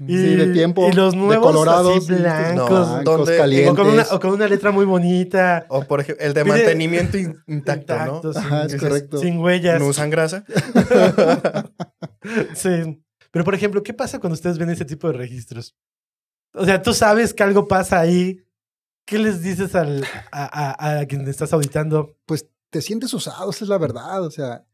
[0.00, 0.88] y, sí, de tiempo.
[0.88, 3.04] Y los nuevos de colorados, blancos.
[3.04, 3.70] No, calientes.
[3.70, 5.66] O con, una, o con, una, letra muy bonita.
[5.68, 8.32] O por ejemplo, el de mantenimiento intacto, ¿no?
[8.32, 9.18] Sin, es correcto.
[9.18, 9.78] Sin huellas.
[9.78, 10.44] No usan grasa.
[12.54, 13.02] sí.
[13.30, 15.76] Pero, por ejemplo, ¿qué pasa cuando ustedes ven ese tipo de registros?
[16.52, 18.44] O sea, tú sabes que algo pasa ahí.
[19.04, 22.16] ¿Qué les dices al, a, a, quien estás auditando?
[22.26, 24.24] Pues te sientes usado, esa es la verdad.
[24.24, 24.66] O sea,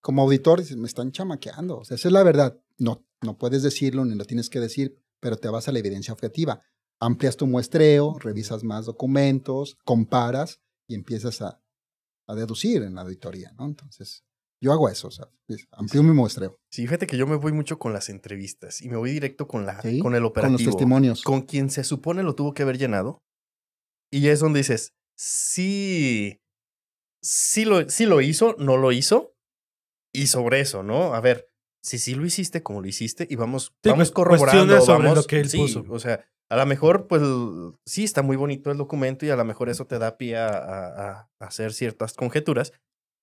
[0.00, 1.78] como auditor dices, me están chamaqueando.
[1.78, 2.58] O sea, esa es la verdad.
[2.78, 6.12] No, no puedes decirlo ni lo tienes que decir, pero te vas a la evidencia
[6.12, 6.62] objetiva.
[6.98, 11.62] Amplias tu muestreo, revisas más documentos, comparas y empiezas a,
[12.26, 13.66] a deducir en la auditoría, ¿no?
[13.66, 14.24] Entonces,
[14.60, 15.28] yo hago eso, o sea,
[15.72, 16.58] amplío mi muestreo.
[16.70, 19.64] Sí, fíjate que yo me voy mucho con las entrevistas y me voy directo con,
[19.64, 20.58] la, con el operativo.
[20.58, 21.22] Con los testimonios.
[21.22, 23.22] Con quien se supone lo tuvo que haber llenado.
[24.12, 26.40] Y es donde dices, sí,
[27.22, 29.34] sí lo, sí lo hizo, no lo hizo.
[30.12, 31.14] Y sobre eso, ¿no?
[31.14, 31.48] A ver,
[31.82, 34.80] si sí lo hiciste, como lo hiciste, y vamos, vamos pues, corroborando.
[34.80, 35.84] sobre vamos, lo que él puso.
[35.88, 37.22] O sea, a lo mejor, pues,
[37.86, 40.48] sí está muy bonito el documento y a lo mejor eso te da pie a,
[40.48, 42.72] a hacer ciertas conjeturas,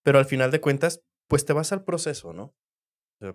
[0.03, 2.55] pero al final de cuentas, pues te vas al proceso, ¿no?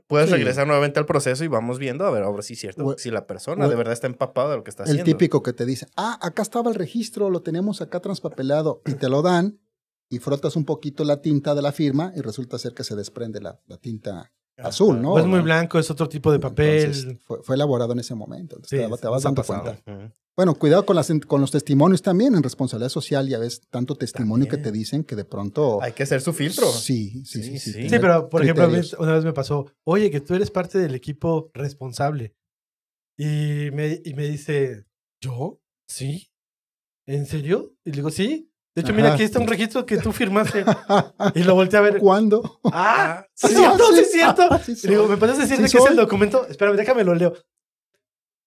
[0.06, 3.10] Puedes regresar nuevamente al proceso y vamos viendo, a ver, ahora sí es cierto, si
[3.10, 5.02] la persona de verdad está empapada de lo que está haciendo.
[5.02, 8.92] El típico que te dice, ah, acá estaba el registro, lo tenemos acá transpapelado y
[8.94, 9.58] te lo dan
[10.08, 13.40] y frotas un poquito la tinta de la firma y resulta ser que se desprende
[13.40, 15.18] la, la tinta azul, ¿no?
[15.18, 16.84] Es muy blanco, es otro tipo de papel.
[16.84, 18.56] Entonces, fue, fue elaborado en ese momento.
[18.56, 19.82] Entonces, Sí, te, te vas dando cuenta.
[20.34, 22.34] Bueno, cuidado con, las, con los testimonios también.
[22.34, 24.72] En responsabilidad social ya ves tanto testimonio que También.
[24.72, 25.82] te dicen que de pronto...
[25.82, 26.66] Hay que hacer su filtro.
[26.72, 27.42] Sí, sí, sí.
[27.42, 27.88] Sí, sí, sí.
[27.90, 28.94] Sí, pero por ejemplo, criterios.
[28.98, 32.34] una vez me pasó, oye, que tú eres parte del equipo responsable.
[33.18, 34.86] Y me, y me dice,
[35.22, 35.60] ¿yo?
[35.86, 36.30] ¿Sí?
[37.06, 37.74] ¿En serio?
[37.84, 38.48] Y le digo, sí.
[38.74, 39.16] De hecho, mira, Ajá.
[39.16, 40.64] aquí está un registro que tú firmaste.
[41.34, 41.98] Y lo volteé a ver.
[41.98, 42.58] ¿Cuándo?
[42.64, 43.26] ¡Ah!
[43.34, 44.58] Sí, ¡Sí, cierto, sí, es cierto!
[44.64, 45.08] Sí Y le digo.
[45.08, 46.46] ¿me puedes decir Sí de qué es el documento?
[46.46, 47.34] Espérame, déjame lo leo.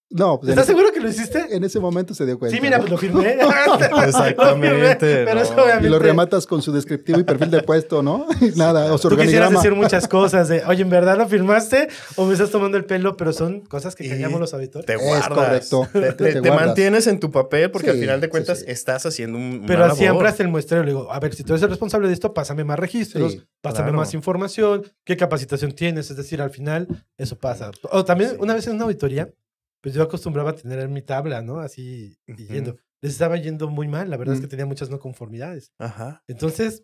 [0.08, 1.46] No, pues ¿Estás ese, seguro que lo hiciste?
[1.56, 2.56] en ese momento se dio cuenta.
[2.56, 3.32] Sí, mira, pues lo firmé.
[3.32, 5.40] Exactamente, Lo firmé, Pero no.
[5.40, 8.26] eso Y lo rematas con su descriptivo y perfil de puesto, ¿no?
[8.56, 11.88] Nada, o su Tú quisieras decir muchas cosas de, oye, ¿en verdad lo firmaste?
[12.14, 13.16] ¿O me estás tomando el pelo?
[13.16, 14.86] Pero son cosas que callamos los auditores.
[14.86, 15.28] Te Es guardas.
[15.28, 15.88] correcto.
[15.92, 16.66] Te, Te- te- te te guardas.
[16.66, 18.64] mantienes en tu papel porque al final de cuentas sí.
[18.68, 19.44] estás haciendo un.
[19.58, 19.96] una Pero labor.
[19.96, 22.32] siempre hasta el muestreo le digo, a ver, si tú eres el responsable de esto,
[22.32, 23.98] pásame más registros, Sí, pásame claro.
[23.98, 26.86] más información, qué capacitación tienes, es decir, al final
[27.18, 27.72] eso pasa.
[27.90, 28.36] O también Sí.
[28.38, 29.28] una vez en una auditoría,
[29.86, 31.60] pues yo acostumbraba a tener mi tabla, ¿no?
[31.60, 32.52] Así y Ujú.
[32.52, 32.76] yendo.
[33.00, 34.50] Les estaba yendo muy mal, la verdad es que Mm.
[34.50, 35.70] tenía muchas no conformidades.
[35.78, 36.24] Ajá.
[36.26, 36.82] Entonces,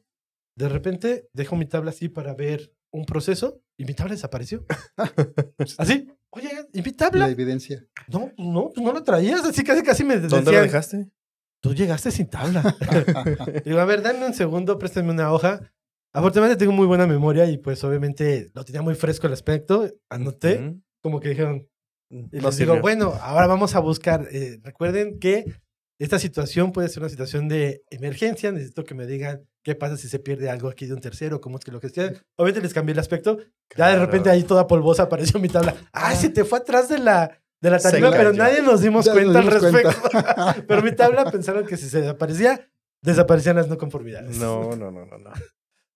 [0.56, 4.64] de repente, dejo mi tabla así para ver un proceso y mi tabla desapareció.
[5.78, 7.28] así, oye, ¿y mi La tabla?
[7.28, 7.84] evidencia.
[8.06, 11.10] No, no, pues no la traías, así casi casi me ¿Dónde decían, dejaste?
[11.60, 12.62] tú llegaste sin tabla.
[13.64, 15.72] Digo, a ver, dame un segundo, préstame una hoja.
[16.14, 19.90] Afortunadamente tengo muy buena memoria y pues obviamente lo tenía muy fresco el aspecto.
[20.08, 20.82] Anoté, Ujú.
[21.02, 21.68] como que dijeron,
[22.30, 24.28] y No les digo, bueno, ahora vamos a buscar.
[24.30, 25.44] eh, recuerden que
[25.98, 28.52] esta situación puede ser una situación de emergencia.
[28.52, 31.58] Necesito que me digan qué pasa si se pierde algo aquí de un tercero, cómo
[31.58, 32.16] es que lo gestionan.
[32.36, 33.38] Obviamente les cambié el aspecto.
[33.38, 33.54] Ya de
[33.94, 34.00] Claro.
[34.06, 35.74] repente ahí toda polvosa apareció mi tabla.
[35.92, 36.16] ¡Ay, Ah.
[36.16, 38.10] se te fue atrás de la, de la Se tarima!
[38.10, 38.42] Pero cayó.
[38.42, 40.10] nadie nos dimos Ya nos cuenta al dimos respecto.
[40.10, 40.56] cuenta.
[40.68, 42.68] pero mi tabla pensaron que si se desaparecía,
[43.02, 44.36] desaparecían las no conformidades.
[44.38, 45.30] No, no, no, no, no.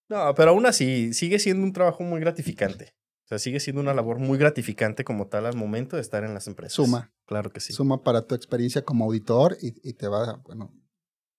[0.09, 2.95] No, pero aún así sigue siendo un trabajo muy gratificante.
[3.27, 6.33] O sea, sigue siendo una labor muy gratificante como tal al momento de estar en
[6.33, 6.75] las empresas.
[6.75, 7.13] Suma.
[7.27, 7.73] Claro que sí.
[7.73, 10.73] Suma para tu experiencia como auditor y, y te va, bueno,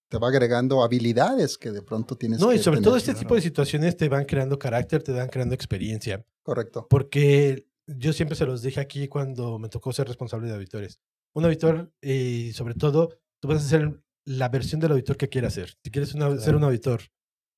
[0.10, 2.84] te va agregando habilidades que de pronto tienes No, que y sobre tener.
[2.90, 6.26] todo este tipo de situaciones te van creando carácter, te van creando experiencia.
[6.44, 6.88] Correcto.
[6.90, 11.00] Porque yo siempre se los dije aquí cuando me tocó ser responsable de auditores.
[11.34, 15.54] Un auditor, y sobre todo, tú vas a ser la versión del auditor que quieras
[15.54, 15.78] ser.
[15.86, 17.02] Si quieres una- ser un auditor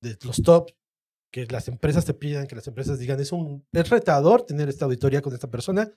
[0.03, 0.69] de los top,
[1.31, 4.85] que las empresas te pidan, que las empresas digan, es, un, es retador tener esta
[4.85, 5.91] auditoría con esta persona,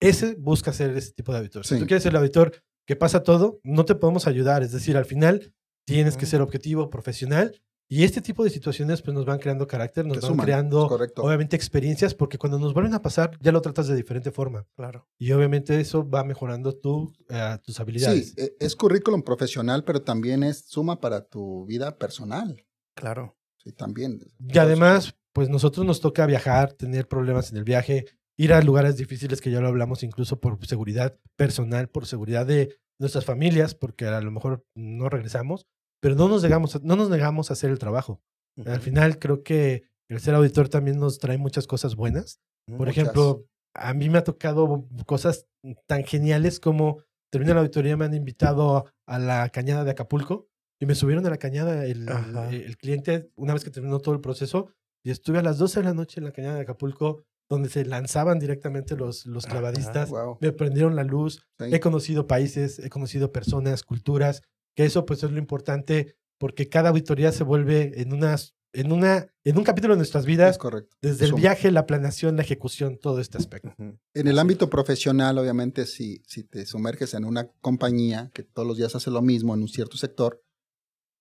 [0.00, 1.64] ese busca ser ese tipo de auditor.
[1.66, 1.80] Si Sí.
[1.80, 2.52] tú quieres ser el auditor
[2.86, 4.62] que pasa todo, no te podemos ayudar.
[4.62, 5.54] Es decir, al final
[5.86, 6.30] tienes que Ujú.
[6.30, 7.60] ser objetivo, profesional.
[7.88, 10.86] Y este tipo de situaciones pues nos van creando carácter, nos Que van suman, creando
[11.16, 14.66] obviamente experiencias, porque cuando nos vuelven a pasar ya lo tratas de diferente forma.
[14.74, 15.06] Claro.
[15.18, 18.30] Y obviamente eso va mejorando tú, eh, tus habilidades.
[18.30, 22.64] Sí, e- es currículum profesional, pero también es suma para tu vida personal.
[22.96, 23.36] Claro.
[23.64, 24.20] Sí, también.
[24.38, 28.06] Y además, pues nosotros nos toca viajar, tener problemas en el viaje,
[28.38, 32.76] ir a lugares difíciles que ya lo hablamos incluso por seguridad personal, por seguridad de
[33.00, 35.66] nuestras familias, porque a lo mejor no regresamos,
[36.00, 38.20] pero no nos negamos, a- no nos negamos a hacer el trabajo.
[38.66, 42.38] Al final creo que el ser auditor también nos trae muchas cosas buenas.
[42.68, 42.96] Por Muchas.
[42.98, 45.46] ejemplo, a mí me ha tocado cosas
[45.88, 47.02] tan geniales como
[47.32, 50.46] termina la auditoría, me han invitado a la cañada de Acapulco
[50.80, 54.14] y me subieron a la cañada el, el- el cliente una vez que terminó todo
[54.14, 54.68] el proceso
[55.04, 57.84] y estuve a las 12 de la noche en la cañada de Acapulco donde se
[57.84, 60.08] lanzaban directamente los, los clavadistas.
[60.10, 60.38] Wow.
[60.40, 64.40] Me prendieron la luz, Sí, he conocido países, he conocido personas, culturas,
[64.74, 69.28] que eso pues es lo importante porque cada auditoría se vuelve en unas en una
[69.44, 70.96] en un capítulo de nuestras es vidas correcto.
[71.00, 73.72] desde el viaje, la planeación, la ejecución, todo este aspecto.
[73.78, 78.76] En el ámbito profesional, obviamente, si, si te sumerges en una compañía que todos los
[78.76, 80.42] días hace lo mismo en un cierto sector,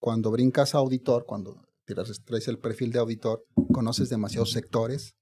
[0.03, 1.61] cuando brincas a auditor, cuando
[2.25, 5.15] traes el perfil de auditor, conoces demasiados sectores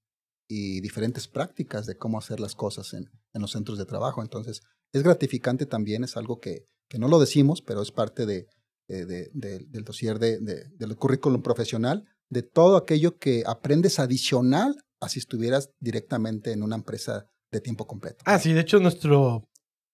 [0.50, 4.22] y diferentes prácticas de cómo hacer las cosas en, en los centros de trabajo.
[4.22, 4.60] Entonces,
[4.92, 8.48] es gratificante también, es algo que, que no lo decimos, pero es parte de,
[8.88, 14.00] eh, de- de- del dossier de, de- del currículum profesional, de todo aquello que aprendes
[14.00, 18.24] adicional a si estuvieras directamente en una empresa de tiempo completo.
[18.26, 19.44] Ah, sí, de hecho nuestro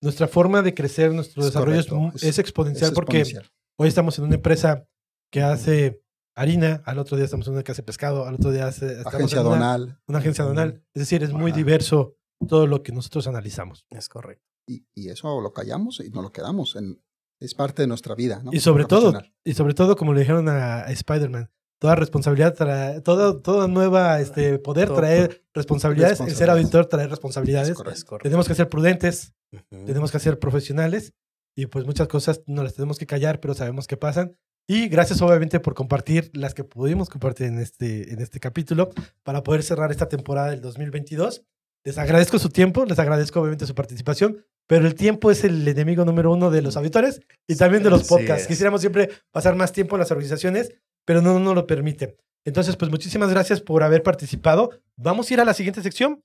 [0.00, 3.52] nuestra forma de crecer, nuestro Es desarrollo es, correcto, es- es exponencial Es porque exponencial.
[3.78, 4.86] Hoy estamos en una empresa
[5.32, 6.02] que hace
[6.36, 9.40] harina, al otro día estamos en una que hace pescado, al otro día hace, Agencia
[9.40, 10.00] en una, donal.
[10.06, 10.84] una agencia donal.
[10.94, 11.56] Es decir, es muy Ajá.
[11.58, 12.16] diverso
[12.46, 13.86] todo lo que nosotros analizamos.
[13.90, 14.44] Es correcto.
[14.66, 16.76] Y, y eso lo callamos y no lo quedamos.
[16.76, 17.02] En,
[17.40, 18.42] es parte de nuestra vida.
[18.42, 18.52] ¿no?
[18.52, 19.12] Y sobre todo,
[19.44, 21.50] y sobre todo, como le dijeron a, a Spider-Man,
[21.80, 26.20] toda responsabilidad trae, toda, toda nueva este, poder traer responsabilidades.
[26.20, 27.70] El ser auditor trae responsabilidades.
[27.70, 27.98] Es correcto.
[27.98, 28.28] Es correcto.
[28.28, 29.84] Tenemos que ser prudentes, Ujú.
[29.86, 31.14] tenemos que ser profesionales
[31.58, 34.36] y pues muchas cosas no las tenemos que callar, pero sabemos que pasan.
[34.68, 38.90] Y gracias obviamente por compartir las que pudimos compartir en este, en este capítulo
[39.24, 41.42] para poder cerrar esta temporada del 2022.
[41.82, 46.04] Les agradezco su tiempo, les agradezco obviamente su participación, pero el tiempo es el enemigo
[46.04, 48.46] número uno de los auditores y también de los podcasts.
[48.46, 50.72] Quisiéramos siempre pasar más tiempo en las organizaciones,
[51.04, 52.18] pero no nos lo permite.
[52.44, 54.70] Entonces, pues muchísimas gracias por haber participado.
[54.94, 56.22] Vamos a ir a la siguiente sección.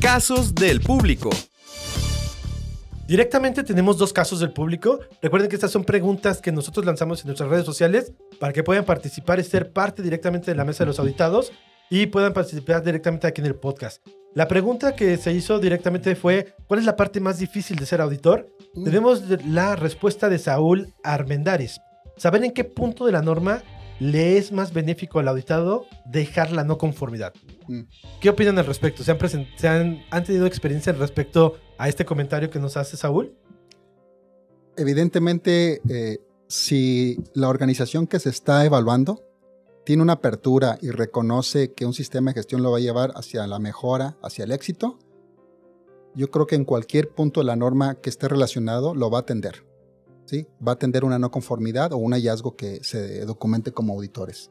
[0.00, 1.30] Casos del público.
[3.12, 4.98] Directamente tenemos dos casos del público.
[5.20, 8.86] Recuerden que estas son preguntas que nosotros lanzamos en nuestras redes sociales para que puedan
[8.86, 11.52] participar y ser parte directamente de la mesa de los auditados
[11.90, 14.02] y puedan participar directamente aquí en el podcast.
[14.32, 18.00] La pregunta que se hizo directamente fue, ¿cuál es la parte más difícil de ser
[18.00, 18.48] auditor?
[18.72, 18.84] Mm.
[18.84, 21.82] Tenemos la respuesta de Saúl Armendaris.
[22.16, 23.62] Saber en qué punto de la norma
[24.00, 27.34] le es más benéfico al auditado dejar la no conformidad.
[27.68, 27.82] Mm.
[28.20, 29.02] ¿Qué opinan al respecto?
[29.04, 29.12] ¿Se
[29.68, 33.34] han, han, tenido experiencia al respecto a este comentario que nos hace Saúl?
[34.76, 39.22] Evidentemente, eh, si la organización que se está evaluando
[39.84, 43.46] tiene una apertura y reconoce que un sistema de gestión lo va a llevar hacia
[43.46, 44.98] la mejora, hacia el éxito,
[46.14, 49.20] yo creo que en cualquier punto de la norma que esté relacionado lo va a
[49.22, 49.64] atender.
[50.24, 50.46] ¿sí?
[50.66, 54.50] Va a atender una no conformidad o un hallazgo que se documente como auditores.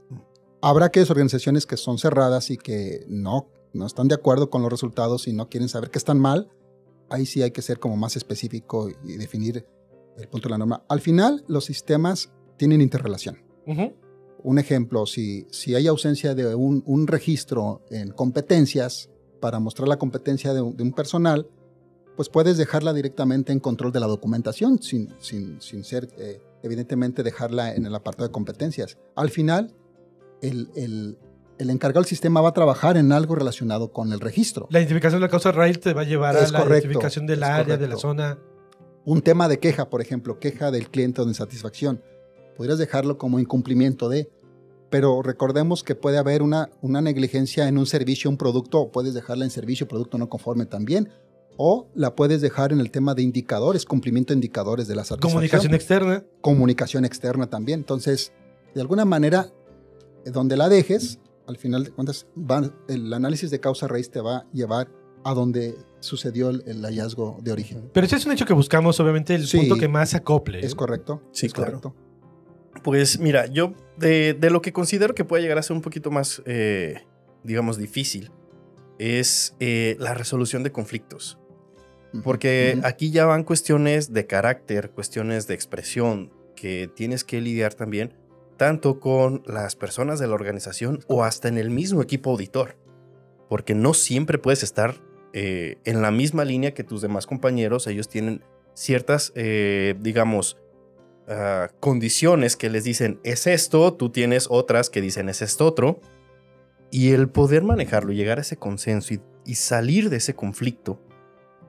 [0.62, 4.72] Habrá aquellas organizaciones que son cerradas y que no, no están de acuerdo con los
[4.72, 6.49] resultados y no quieren saber que están mal.
[7.09, 9.66] Ahí sí hay que ser como más específico y definir
[10.18, 10.84] el punto de la norma.
[10.88, 13.39] Al final, los sistemas tienen interrelación.
[14.43, 19.09] Un ejemplo, si, si hay ausencia de un, registro en competencias
[19.39, 21.49] para mostrar la competencia de un, personal,
[22.16, 27.24] pues puedes dejarla directamente en control de la documentación sin, sin, sin ser, eh, evidentemente,
[27.24, 28.97] dejarla en el apartado de competencias.
[29.16, 29.76] Al final,
[30.42, 31.18] el, el,
[31.58, 34.68] el, encargado del sistema va a trabajar en algo relacionado con el registro.
[34.72, 37.78] La identificación de la causa raíz te va a llevar a la identificación del área,
[37.78, 38.39] de la zona.
[39.04, 42.02] Un tema de queja, por ejemplo, queja del cliente o de insatisfacción
[42.62, 44.30] podrías dejarlo como incumplimiento de,
[44.92, 49.16] pero recordemos que puede haber una, una negligencia en un servicio, un producto, o puedes
[49.16, 51.10] dejarla en servicio, producto no conforme también,
[51.58, 55.32] o la puedes dejar en el tema de indicadores, cumplimiento de indicadores de la satisfacción.
[55.32, 56.24] Comunicación externa.
[56.42, 57.80] Comunicación externa también.
[57.80, 58.32] Entonces,
[58.76, 59.52] de alguna manera,
[60.26, 62.28] donde la dejes, al final de cuentas,
[62.88, 64.89] el análisis de causa raíz te va a llevar
[65.24, 67.89] a donde sucedió el, hallazgo de origen.
[67.93, 70.65] Pero ese es un hecho que buscamos, obviamente, el punto que más acople.
[70.65, 71.22] Es correcto.
[71.32, 71.95] Sí, es correcto.
[72.84, 76.41] Pues mira, yo de, lo que considero que puede llegar a ser un poquito más,
[76.45, 77.01] eh,
[77.43, 78.32] digamos, difícil,
[78.97, 81.38] es eh, la resolución de conflictos.
[82.24, 88.13] Porque aquí ya van cuestiones de carácter, cuestiones de expresión, que tienes que lidiar también
[88.62, 92.78] tanto con las personas de la organización o hasta en el mismo equipo auditor.
[93.49, 95.01] Porque no siempre puedes estar
[95.34, 97.88] eh, en la misma línea que tus demás compañeros.
[97.88, 98.43] Ellos tienen
[98.74, 100.57] ciertas, digamos,
[101.34, 106.01] Ah, condiciones que les dicen es esto, tú tienes otras que dicen es esto otro.
[106.91, 110.99] Y el poder manejarlo, llegar a ese consenso y, salir de ese conflicto,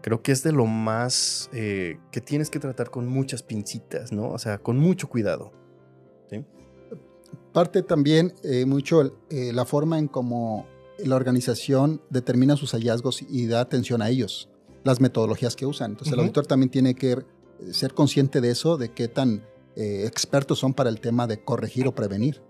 [0.02, 4.30] creo que es de lo más eh, que tienes que tratar con muchas pincitas, ¿no?
[4.30, 5.52] O sea, con mucho cuidado.
[7.52, 10.66] Parte también eh, mucho eh, la forma en cómo
[10.98, 14.48] la organización determina sus hallazgos y da atención a ellos,
[14.84, 15.92] las metodologías que usan.
[15.92, 17.18] Entonces, el auditor también tiene que
[17.70, 19.44] ser consciente de eso, de qué tan
[19.76, 22.40] eh, expertos son para el tema de corregir o prevenir.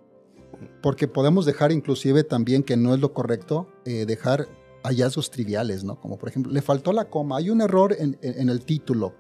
[0.81, 4.49] Porque podemos dejar inclusive también que no es lo correcto dejar
[4.85, 6.01] hallazgos triviales, ¿no?
[6.01, 9.15] Como por ejemplo, le faltó la coma, hay un error en, el título.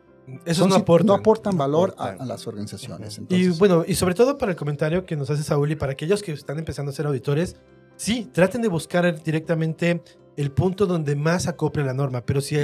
[0.45, 3.21] Eso no, aportan, no aportan valor A, las organizaciones.
[3.29, 6.23] Y bueno, y sobre todo para el comentario que nos hace Saúl y para aquellos
[6.23, 7.57] que están empezando a ser auditores,
[7.97, 10.03] sí, traten de buscar directamente
[10.37, 12.57] el punto donde más acople la norma, pero si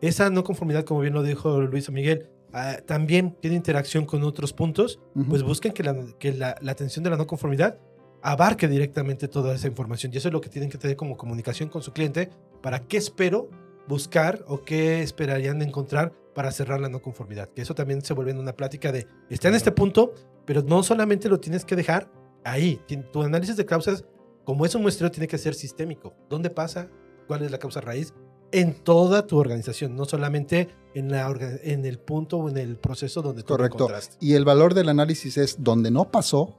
[0.00, 4.52] esa no conformidad, como bien lo dijo Luis Miguel, Ah, también tiene interacción con otros
[4.52, 7.78] puntos, pues busquen que, la, que la, atención de la no conformidad
[8.22, 10.12] abarque directamente toda esa información.
[10.14, 12.30] Y eso es lo que tienen que tener como comunicación con su cliente
[12.62, 13.50] para qué espero
[13.88, 17.48] buscar o qué esperarían encontrar para cerrar la no conformidad.
[17.50, 20.12] Que eso también se vuelve en una plática de, está en este punto,
[20.44, 22.10] pero no solamente lo tienes que dejar
[22.44, 22.80] ahí.
[23.12, 24.04] Tu análisis de causas,
[24.44, 26.14] como es un muestreo, tiene que ser sistémico.
[26.28, 26.88] ¿Dónde pasa?
[27.26, 28.12] ¿Cuál es la causa raíz?
[28.54, 31.28] en toda tu organización, no solamente en, la
[31.64, 33.88] en el punto o en el proceso donde tú Correcto.
[34.20, 36.56] Y el valor del análisis es donde no pasó,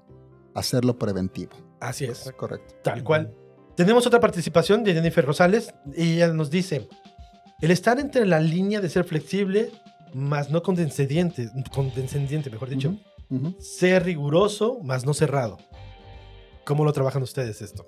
[0.53, 1.53] hacerlo preventivo.
[1.79, 2.29] Así es.
[2.35, 2.75] Correcto.
[2.83, 3.33] Tal cual.
[3.77, 6.89] Tenemos otra participación de Jennifer Rosales y ella nos dice,
[7.61, 9.71] el estar entre la línea de ser flexible,
[10.13, 12.97] más no condescendiente, condescendiente mejor dicho,
[13.59, 15.57] ser riguroso, más no cerrado.
[16.65, 17.85] ¿Cómo lo trabajan ustedes esto?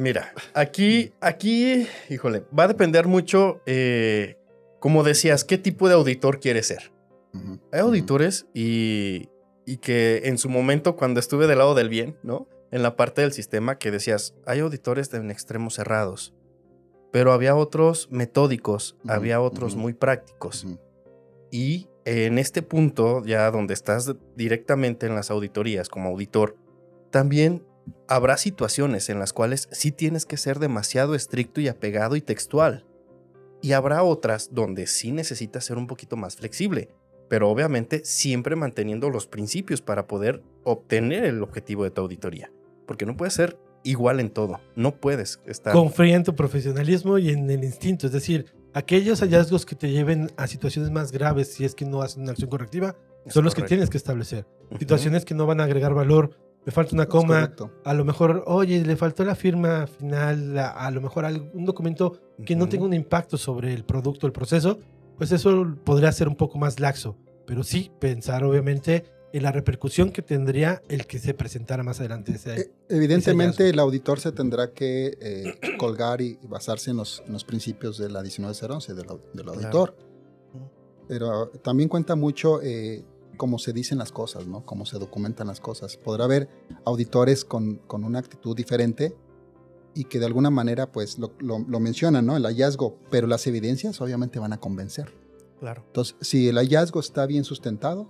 [0.00, 4.36] mira, aquí, aquí, híjole, va a depender mucho, eh,
[4.80, 6.92] como decías, qué tipo de auditor quieres ser.
[7.70, 9.28] Hay auditores y
[9.64, 12.48] y que en su momento cuando estuve del lado del bien, ¿no?
[12.70, 16.34] En la parte del sistema que decías, hay auditores en extremos cerrados,
[17.12, 20.66] pero había otros metódicos, había otros muy prácticos.
[21.50, 26.56] Y en este punto, ya donde estás directamente en las auditorías como auditor,
[27.10, 27.64] también
[28.08, 32.86] habrá situaciones en las cuales sí tienes que ser demasiado estricto y apegado y textual.
[33.60, 36.88] Y habrá otras donde sí necesitas ser un poquito más flexible,
[37.28, 42.50] pero obviamente siempre manteniendo los principios para poder obtener el objetivo de tu auditoría.
[42.86, 45.72] Porque no puedes ser igual en todo, no puedes estar...
[45.72, 50.30] Confía en tu profesionalismo y en el instinto, es decir, aquellos hallazgos que te lleven
[50.36, 53.62] a situaciones más graves si es que no hacen una acción correctiva, son los que
[53.62, 54.46] tienes que establecer.
[54.78, 57.52] Situaciones que no van a agregar valor, me falta una coma,
[57.84, 62.54] a lo mejor, oye, le faltó la firma final, a, lo mejor algún documento que
[62.54, 64.78] no tenga un impacto sobre el producto, el proceso,
[65.16, 67.16] pues eso podría ser un poco más laxo.
[67.46, 72.32] Pero sí pensar, obviamente, en la repercusión que tendría el que se presentara más adelante
[72.32, 72.60] ese.
[72.60, 78.10] E, evidentemente, el auditor se tendrá que eh, colgar y basarse en los, principios de
[78.10, 79.96] la 19011 del, del auditor.
[81.08, 83.04] Pero también cuenta mucho eh,
[83.36, 84.64] cómo se dicen las cosas, ¿no?
[84.64, 85.96] Cómo se documentan las cosas.
[85.96, 86.48] Podrá haber
[86.84, 89.16] auditores con, con una actitud diferente
[89.94, 92.36] y que de alguna manera, pues, lo, lo, lo mencionan, ¿no?
[92.36, 95.12] El hallazgo, pero las evidencias obviamente van a convencer.
[95.58, 95.84] Claro.
[95.86, 98.08] Entonces, si el hallazgo está bien sustentado,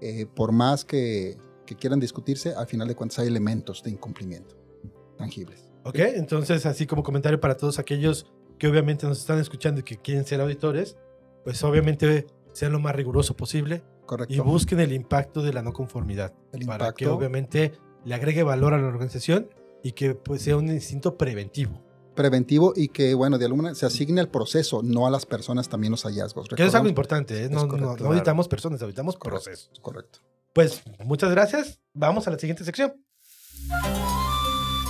[0.00, 1.36] eh, por más que,
[1.78, 4.56] quieran discutirse, al final de cuentas hay elementos de incumplimiento
[5.16, 5.72] tangibles.
[5.82, 8.26] Ok, entonces así como comentario para todos aquellos
[8.58, 10.96] que obviamente nos están escuchando y que quieren ser auditores,
[11.42, 14.32] pues obviamente sean lo más riguroso posible Correcto.
[14.32, 16.32] y busquen el impacto de la no conformidad
[16.66, 17.72] para que obviamente
[18.04, 19.48] le agregue valor a la organización
[19.82, 21.83] y que pues sea un instinto preventivo
[22.14, 25.90] preventivo y que, bueno, de alguna se asigne al proceso, no a las personas también
[25.90, 26.48] los hallazgos.
[26.48, 27.48] Que es algo importante, ¿eh?
[27.50, 29.70] no, auditamos personas, auditamos procesos.
[29.80, 30.20] Correcto.
[30.52, 31.80] Pues muchas gracias.
[31.92, 32.94] Vamos a la siguiente sección.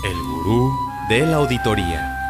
[0.04, 0.70] El gurú
[1.08, 2.20] de la auditoría.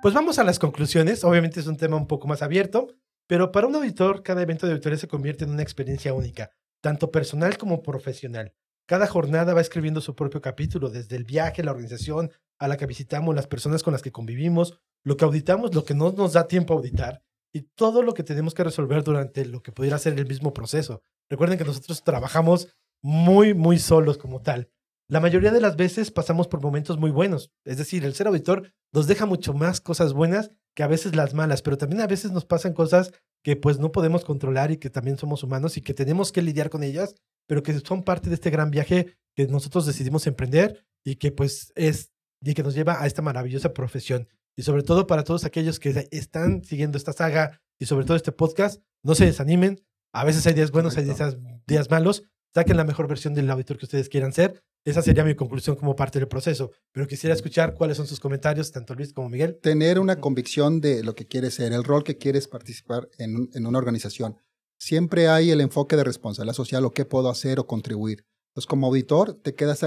[0.00, 1.24] Pues vamos a las conclusiones.
[1.24, 2.88] Obviamente es un tema un poco más abierto,
[3.26, 7.10] pero para un auditor, cada evento de auditoría se convierte en una experiencia única, tanto
[7.10, 8.54] personal como profesional.
[8.88, 12.86] Cada jornada va escribiendo su propio capítulo, desde el viaje, la organización, a la que
[12.86, 16.48] visitamos, las personas con las que convivimos, lo que auditamos, lo que no nos da
[16.48, 17.22] tiempo a auditar
[17.52, 21.02] y todo lo que tenemos que resolver durante lo que pudiera ser el mismo proceso.
[21.28, 22.68] Recuerden que nosotros trabajamos
[23.02, 24.70] muy, muy solos como tal.
[25.06, 28.72] La mayoría de las veces pasamos por momentos muy buenos, es decir, el ser auditor
[28.94, 32.32] nos deja mucho más cosas buenas que a veces las malas, pero también a veces
[32.32, 33.12] nos pasan cosas
[33.44, 36.70] que pues no podemos controlar y que también somos humanos y que tenemos que lidiar
[36.70, 37.16] con ellas,
[37.48, 41.72] pero que son parte de este gran viaje que nosotros decidimos emprender y que pues
[41.74, 44.28] es y que nos lleva a esta maravillosa profesión.
[44.56, 48.32] Y sobre todo para todos aquellos que están siguiendo esta saga y sobre todo este
[48.32, 49.80] podcast, no se desanimen.
[50.12, 52.24] A veces hay días buenos, hay días, malos.
[52.54, 54.62] Saquen la mejor versión del auditor que ustedes quieran ser.
[54.84, 56.72] Esa sería mi conclusión como parte del proceso.
[56.92, 59.58] Pero quisiera escuchar cuáles son sus comentarios, tanto Luis como Miguel.
[59.62, 63.66] Tener una convicción de lo que quieres ser, el rol que quieres participar en, en
[63.66, 64.36] una organización.
[64.78, 68.24] Siempre hay el enfoque de responsabilidad social o qué puedo hacer o contribuir.
[68.50, 69.84] Entonces, como auditor, te quedas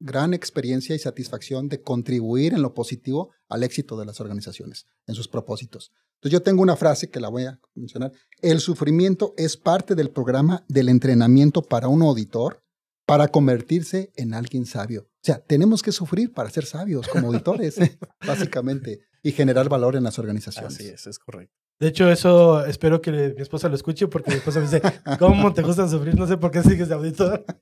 [0.00, 5.14] gran experiencia y satisfacción de contribuir en lo positivo al éxito de las organizaciones, en
[5.14, 5.92] sus propósitos.
[6.16, 8.12] Entonces yo tengo una frase que la voy a mencionar.
[8.40, 12.62] El sufrimiento es parte del programa del entrenamiento para un auditor
[13.06, 15.02] para convertirse en alguien sabio.
[15.02, 17.76] O sea, tenemos que sufrir para ser sabios como auditores,
[18.26, 20.74] básicamente, y generar valor en las organizaciones.
[20.74, 21.63] Así es, es correcto.
[21.80, 24.80] De hecho, eso espero que mi esposa lo escuche porque mi esposa me dice,
[25.18, 26.14] ¿cómo te gusta sufrir?
[26.14, 27.44] No sé por qué sigues de auditor.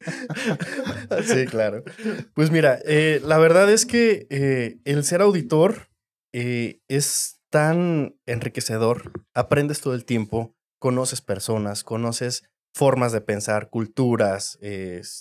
[1.24, 1.84] Sí, claro.
[2.34, 5.88] Pues mira, eh, la verdad es que eh, el ser auditor
[6.32, 9.12] eh, es tan enriquecedor.
[9.34, 12.44] Aprendes todo el tiempo, conoces personas, conoces
[12.74, 14.58] formas de pensar, culturas,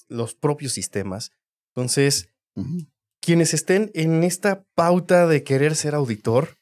[0.07, 1.31] los propios sistemas.
[1.75, 2.29] Entonces,
[3.21, 6.57] quienes estén en esta pauta de querer ser auditor,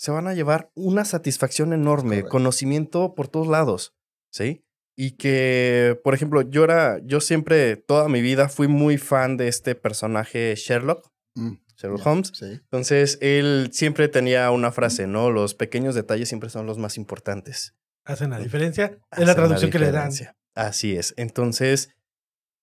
[0.00, 3.94] se van a llevar una satisfacción enorme, conocimiento por todos lados,
[4.30, 4.64] ¿sí?
[4.96, 9.48] Y que, por ejemplo, yo era, yo siempre, toda mi vida fui muy fan de
[9.48, 12.32] este personaje Sherlock, mm, Sherlock Holmes.
[12.40, 15.30] Entonces, él siempre tenía una frase, ¿no?
[15.30, 17.74] Los pequeños detalles siempre son los más importantes.
[18.06, 18.98] Hacen la diferencia.
[19.14, 20.10] Es la traducción que le dan.
[20.54, 21.12] Así es.
[21.18, 21.90] Entonces,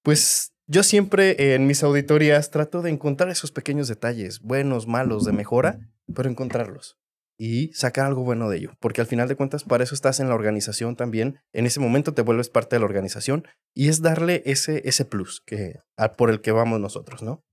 [0.01, 5.33] pues yo siempre en mis auditorías trato de encontrar esos pequeños detalles, buenos, malos, de
[5.33, 5.77] mejora,
[6.15, 6.97] pero encontrarlos
[7.37, 10.29] y sacar algo bueno de ello, porque al final de cuentas para eso estás en
[10.29, 14.41] la organización también, en ese momento te vuelves parte de la organización y es darle
[14.45, 15.79] ese, ese plus que,
[16.17, 17.43] por el que vamos nosotros, ¿no?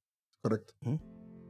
[0.43, 0.75] Correcto.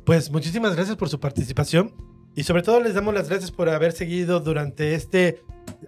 [0.04, 1.94] Pues muchísimas gracias por su participación
[2.34, 5.40] y sobre todo les damos las gracias por haber seguido durante este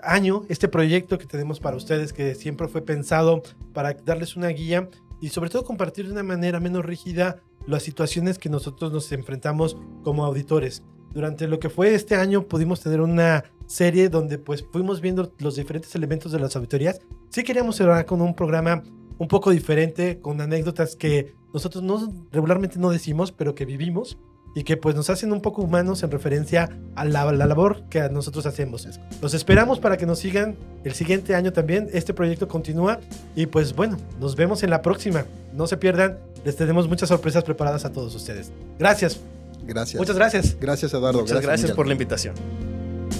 [0.02, 3.42] año, este proyecto que tenemos para ustedes, que siempre fue pensado
[3.74, 4.88] para darles una guía
[5.20, 9.76] y sobre todo compartir de una manera menos rígida las situaciones que nosotros nos enfrentamos
[10.04, 10.82] como auditores.
[11.16, 15.56] Durante lo que fue este año pudimos tener una serie donde pues fuimos viendo los
[15.56, 17.00] diferentes elementos de las auditorías.
[17.30, 18.82] Sí queríamos cerrar con un programa
[19.16, 24.18] un poco diferente, con anécdotas que nosotros no, regularmente no decimos, pero que vivimos
[24.54, 28.44] y que pues nos hacen un poco humanos en referencia a la, labor que nosotros
[28.44, 28.86] hacemos.
[29.22, 30.54] Los esperamos para que nos sigan
[30.84, 31.88] el siguiente año también.
[31.94, 33.00] Este proyecto continúa
[33.34, 35.24] y pues bueno, nos vemos en la próxima.
[35.54, 38.52] No se pierdan, les tenemos muchas sorpresas preparadas a todos ustedes.
[38.78, 39.18] Gracias.
[39.64, 39.98] Gracias.
[39.98, 40.56] Muchas gracias.
[40.60, 41.20] Gracias Eduardo.
[41.20, 42.34] Muchas gracias, gracias por la invitación.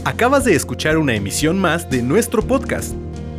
[0.05, 2.95] Acabas de escuchar una emisión más de nuestro podcast,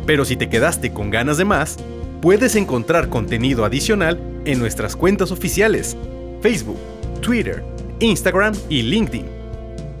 [0.06, 1.76] pero si te quedaste con ganas de más,
[2.20, 5.96] puedes encontrar contenido adicional en nuestras cuentas oficiales,
[6.42, 6.78] Facebook,
[7.20, 7.64] Twitter,
[8.00, 9.26] Instagram y LinkedIn.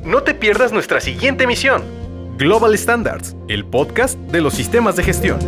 [0.04, 1.82] No te pierdas nuestra siguiente emisión,
[2.36, 5.38] Global Standards, el podcast de los sistemas de gestión.